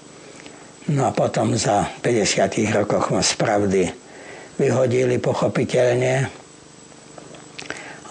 No 0.86 1.09
a 1.09 1.11
potom 1.17 1.57
za 1.57 1.89
50 2.05 2.45
rokoch 2.69 3.09
ma 3.09 3.25
z 3.25 3.33
pravdy 3.41 3.83
vyhodili 4.61 5.17
pochopiteľne 5.17 6.29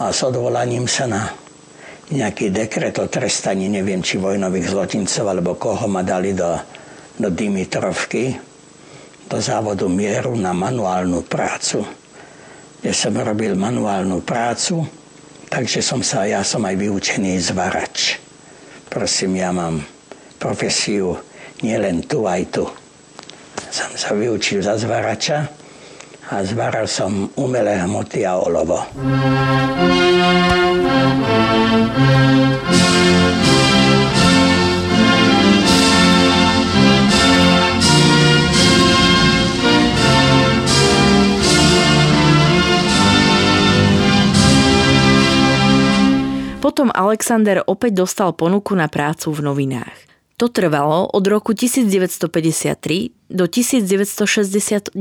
a 0.02 0.10
s 0.10 0.20
odvolaním 0.26 0.90
sa 0.90 1.06
na 1.06 1.30
nejaký 2.10 2.50
dekret 2.50 2.98
o 2.98 3.06
trestaní, 3.06 3.70
neviem, 3.70 4.02
či 4.02 4.18
vojnových 4.18 4.74
zločincov, 4.74 5.24
alebo 5.24 5.54
koho 5.54 5.86
ma 5.86 6.02
dali 6.02 6.34
do, 6.34 6.58
do 7.14 7.30
Dimitrovky, 7.30 8.34
do 9.30 9.38
závodu 9.38 9.86
mieru 9.86 10.34
na 10.34 10.50
manuálnu 10.50 11.22
prácu, 11.30 11.86
kde 12.82 12.90
som 12.90 13.14
robil 13.14 13.54
manuálnu 13.54 14.20
prácu, 14.26 14.82
takže 15.46 15.78
som 15.78 16.02
sa, 16.02 16.26
ja 16.26 16.42
som 16.42 16.66
aj 16.66 16.74
vyučený 16.74 17.38
zvarač. 17.38 18.18
Prosím, 18.90 19.38
ja 19.38 19.54
mám 19.54 19.80
profesiu 20.42 21.16
nielen 21.61 22.02
tu 22.09 22.26
aj 22.26 22.42
tu. 22.50 22.64
Som 23.70 23.90
sa 23.94 24.14
vyučil 24.16 24.62
za 24.64 24.74
zvarača 24.78 25.46
a 26.32 26.34
zvaral 26.42 26.88
som 26.88 27.28
umelé 27.36 27.78
hmoty 27.84 28.24
a 28.24 28.40
olovo. 28.40 28.80
Potom 46.64 46.88
Alexander 46.88 47.61
opäť 47.68 48.00
dostal 48.00 48.32
ponuku 48.32 48.72
na 48.72 48.88
prácu 48.88 49.36
v 49.36 49.44
novinách. 49.44 50.13
To 50.35 50.51
trvalo 50.51 51.07
od 51.14 51.24
roku 51.30 51.55
1953 51.55 53.30
do 53.30 53.47
1969, 53.47 54.99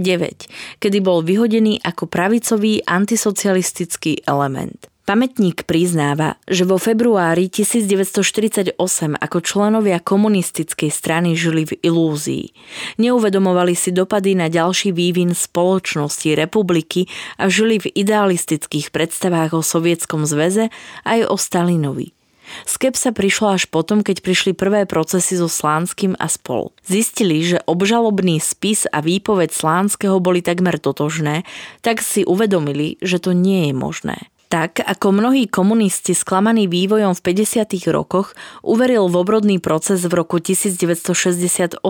kedy 0.77 0.97
bol 1.01 1.25
vyhodený 1.25 1.81
ako 1.81 2.05
pravicový 2.05 2.85
antisocialistický 2.85 4.21
element. 4.29 4.93
Pamätník 5.03 5.67
priznáva, 5.67 6.39
že 6.47 6.63
vo 6.63 6.79
februári 6.79 7.51
1948 7.51 8.79
ako 9.19 9.37
členovia 9.43 9.99
komunistickej 9.99 10.87
strany 10.87 11.35
žili 11.35 11.67
v 11.67 11.75
ilúzii. 11.91 12.55
Neuvedomovali 13.03 13.75
si 13.75 13.91
dopady 13.91 14.31
na 14.31 14.47
ďalší 14.47 14.95
vývin 14.95 15.35
spoločnosti 15.35 16.39
republiky 16.39 17.11
a 17.35 17.51
žili 17.51 17.83
v 17.83 17.91
idealistických 17.91 18.95
predstavách 18.95 19.59
o 19.59 19.61
Sovietskom 19.65 20.23
zväze 20.23 20.71
aj 21.03 21.27
o 21.27 21.35
Stalinovi. 21.35 22.22
Skepsa 22.67 23.11
prišla 23.11 23.59
až 23.59 23.65
potom, 23.67 24.03
keď 24.05 24.21
prišli 24.21 24.53
prvé 24.55 24.85
procesy 24.85 25.35
so 25.39 25.49
Slánskym 25.51 26.15
a 26.19 26.27
spol. 26.31 26.71
Zistili, 26.85 27.43
že 27.43 27.59
obžalobný 27.65 28.39
spis 28.39 28.85
a 28.89 29.01
výpoveď 29.01 29.51
Slánskeho 29.51 30.19
boli 30.19 30.41
takmer 30.45 30.79
totožné, 30.79 31.43
tak 31.81 32.01
si 32.03 32.25
uvedomili, 32.27 32.97
že 33.03 33.19
to 33.19 33.33
nie 33.35 33.67
je 33.69 33.73
možné. 33.75 34.17
Tak 34.53 34.85
ako 34.85 35.17
mnohí 35.17 35.49
komunisti 35.49 36.13
sklamaní 36.13 36.69
vývojom 36.69 37.17
v 37.17 37.21
50. 37.25 37.73
rokoch, 37.89 38.37
uveril 38.61 39.09
v 39.09 39.17
obrodný 39.17 39.57
proces 39.57 40.05
v 40.05 40.13
roku 40.13 40.37
1968 40.37 41.81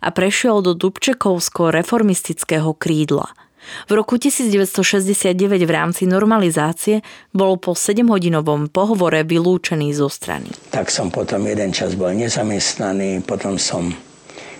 a 0.00 0.08
prešiel 0.08 0.64
do 0.64 0.72
Dubčekovsko-reformistického 0.72 2.72
krídla– 2.72 3.28
v 3.88 3.92
roku 3.92 4.16
1969 4.16 5.36
v 5.64 5.72
rámci 5.72 6.08
normalizácie 6.08 7.04
bol 7.30 7.60
po 7.60 7.76
7-hodinovom 7.76 8.72
pohovore 8.72 9.22
vylúčený 9.22 9.92
zo 9.94 10.08
strany. 10.08 10.48
Tak 10.72 10.88
som 10.88 11.12
potom 11.12 11.44
jeden 11.46 11.70
čas 11.70 11.94
bol 11.94 12.12
nezamestnaný, 12.16 13.22
potom 13.24 13.60
som 13.60 13.92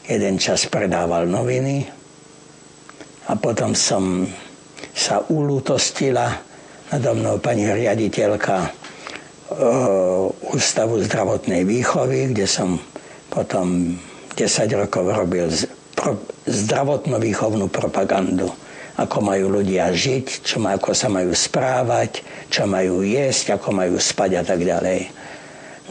jeden 0.05 0.37
čas 0.37 0.67
predával 0.67 1.27
noviny 1.27 1.87
a 3.31 3.33
potom 3.39 3.73
som 3.79 4.27
sa 4.91 5.23
ulútostila 5.31 6.35
nado 6.91 7.15
mnou 7.15 7.39
pani 7.39 7.71
riaditeľka 7.71 8.57
e, 8.67 8.69
Ústavu 10.51 10.99
zdravotnej 11.07 11.63
výchovy, 11.63 12.35
kde 12.35 12.47
som 12.51 12.75
potom 13.31 13.95
10 14.35 14.67
rokov 14.75 15.05
robil 15.15 15.47
zdravotno-výchovnú 16.51 17.71
propagandu 17.71 18.51
ako 19.01 19.19
majú 19.25 19.49
ľudia 19.49 19.89
žiť, 19.89 20.45
čo 20.45 20.61
ma, 20.61 20.77
ako 20.77 20.93
sa 20.93 21.09
majú 21.09 21.33
správať, 21.33 22.21
čo 22.53 22.69
majú 22.69 23.01
jesť, 23.01 23.57
ako 23.57 23.73
majú 23.73 23.97
spať 23.97 24.31
a 24.37 24.43
tak 24.45 24.61
ďalej. 24.61 25.09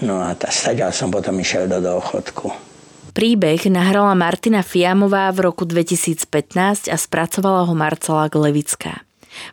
No 0.05 0.21
a 0.21 0.37
stadiaľ 0.37 0.93
som 0.93 1.09
potom 1.09 1.33
išiel 1.41 1.65
do 1.65 1.81
dôchodku. 1.81 2.69
Príbeh 3.09 3.65
nahrala 3.67 4.13
Martina 4.13 4.61
Fiamová 4.61 5.33
v 5.33 5.49
roku 5.49 5.65
2015 5.65 6.87
a 6.87 6.95
spracovala 6.95 7.65
ho 7.65 7.73
Marcela 7.73 8.29
Glevická. 8.29 9.01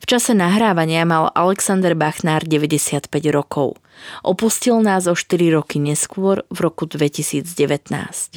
V 0.00 0.06
čase 0.06 0.36
nahrávania 0.36 1.08
mal 1.08 1.32
Alexander 1.32 1.96
Bachnár 1.96 2.44
95 2.44 3.08
rokov. 3.32 3.80
Opustil 4.20 4.84
nás 4.84 5.08
o 5.08 5.16
4 5.16 5.56
roky 5.56 5.80
neskôr 5.80 6.44
v 6.52 6.58
roku 6.60 6.84
2019. 6.84 8.36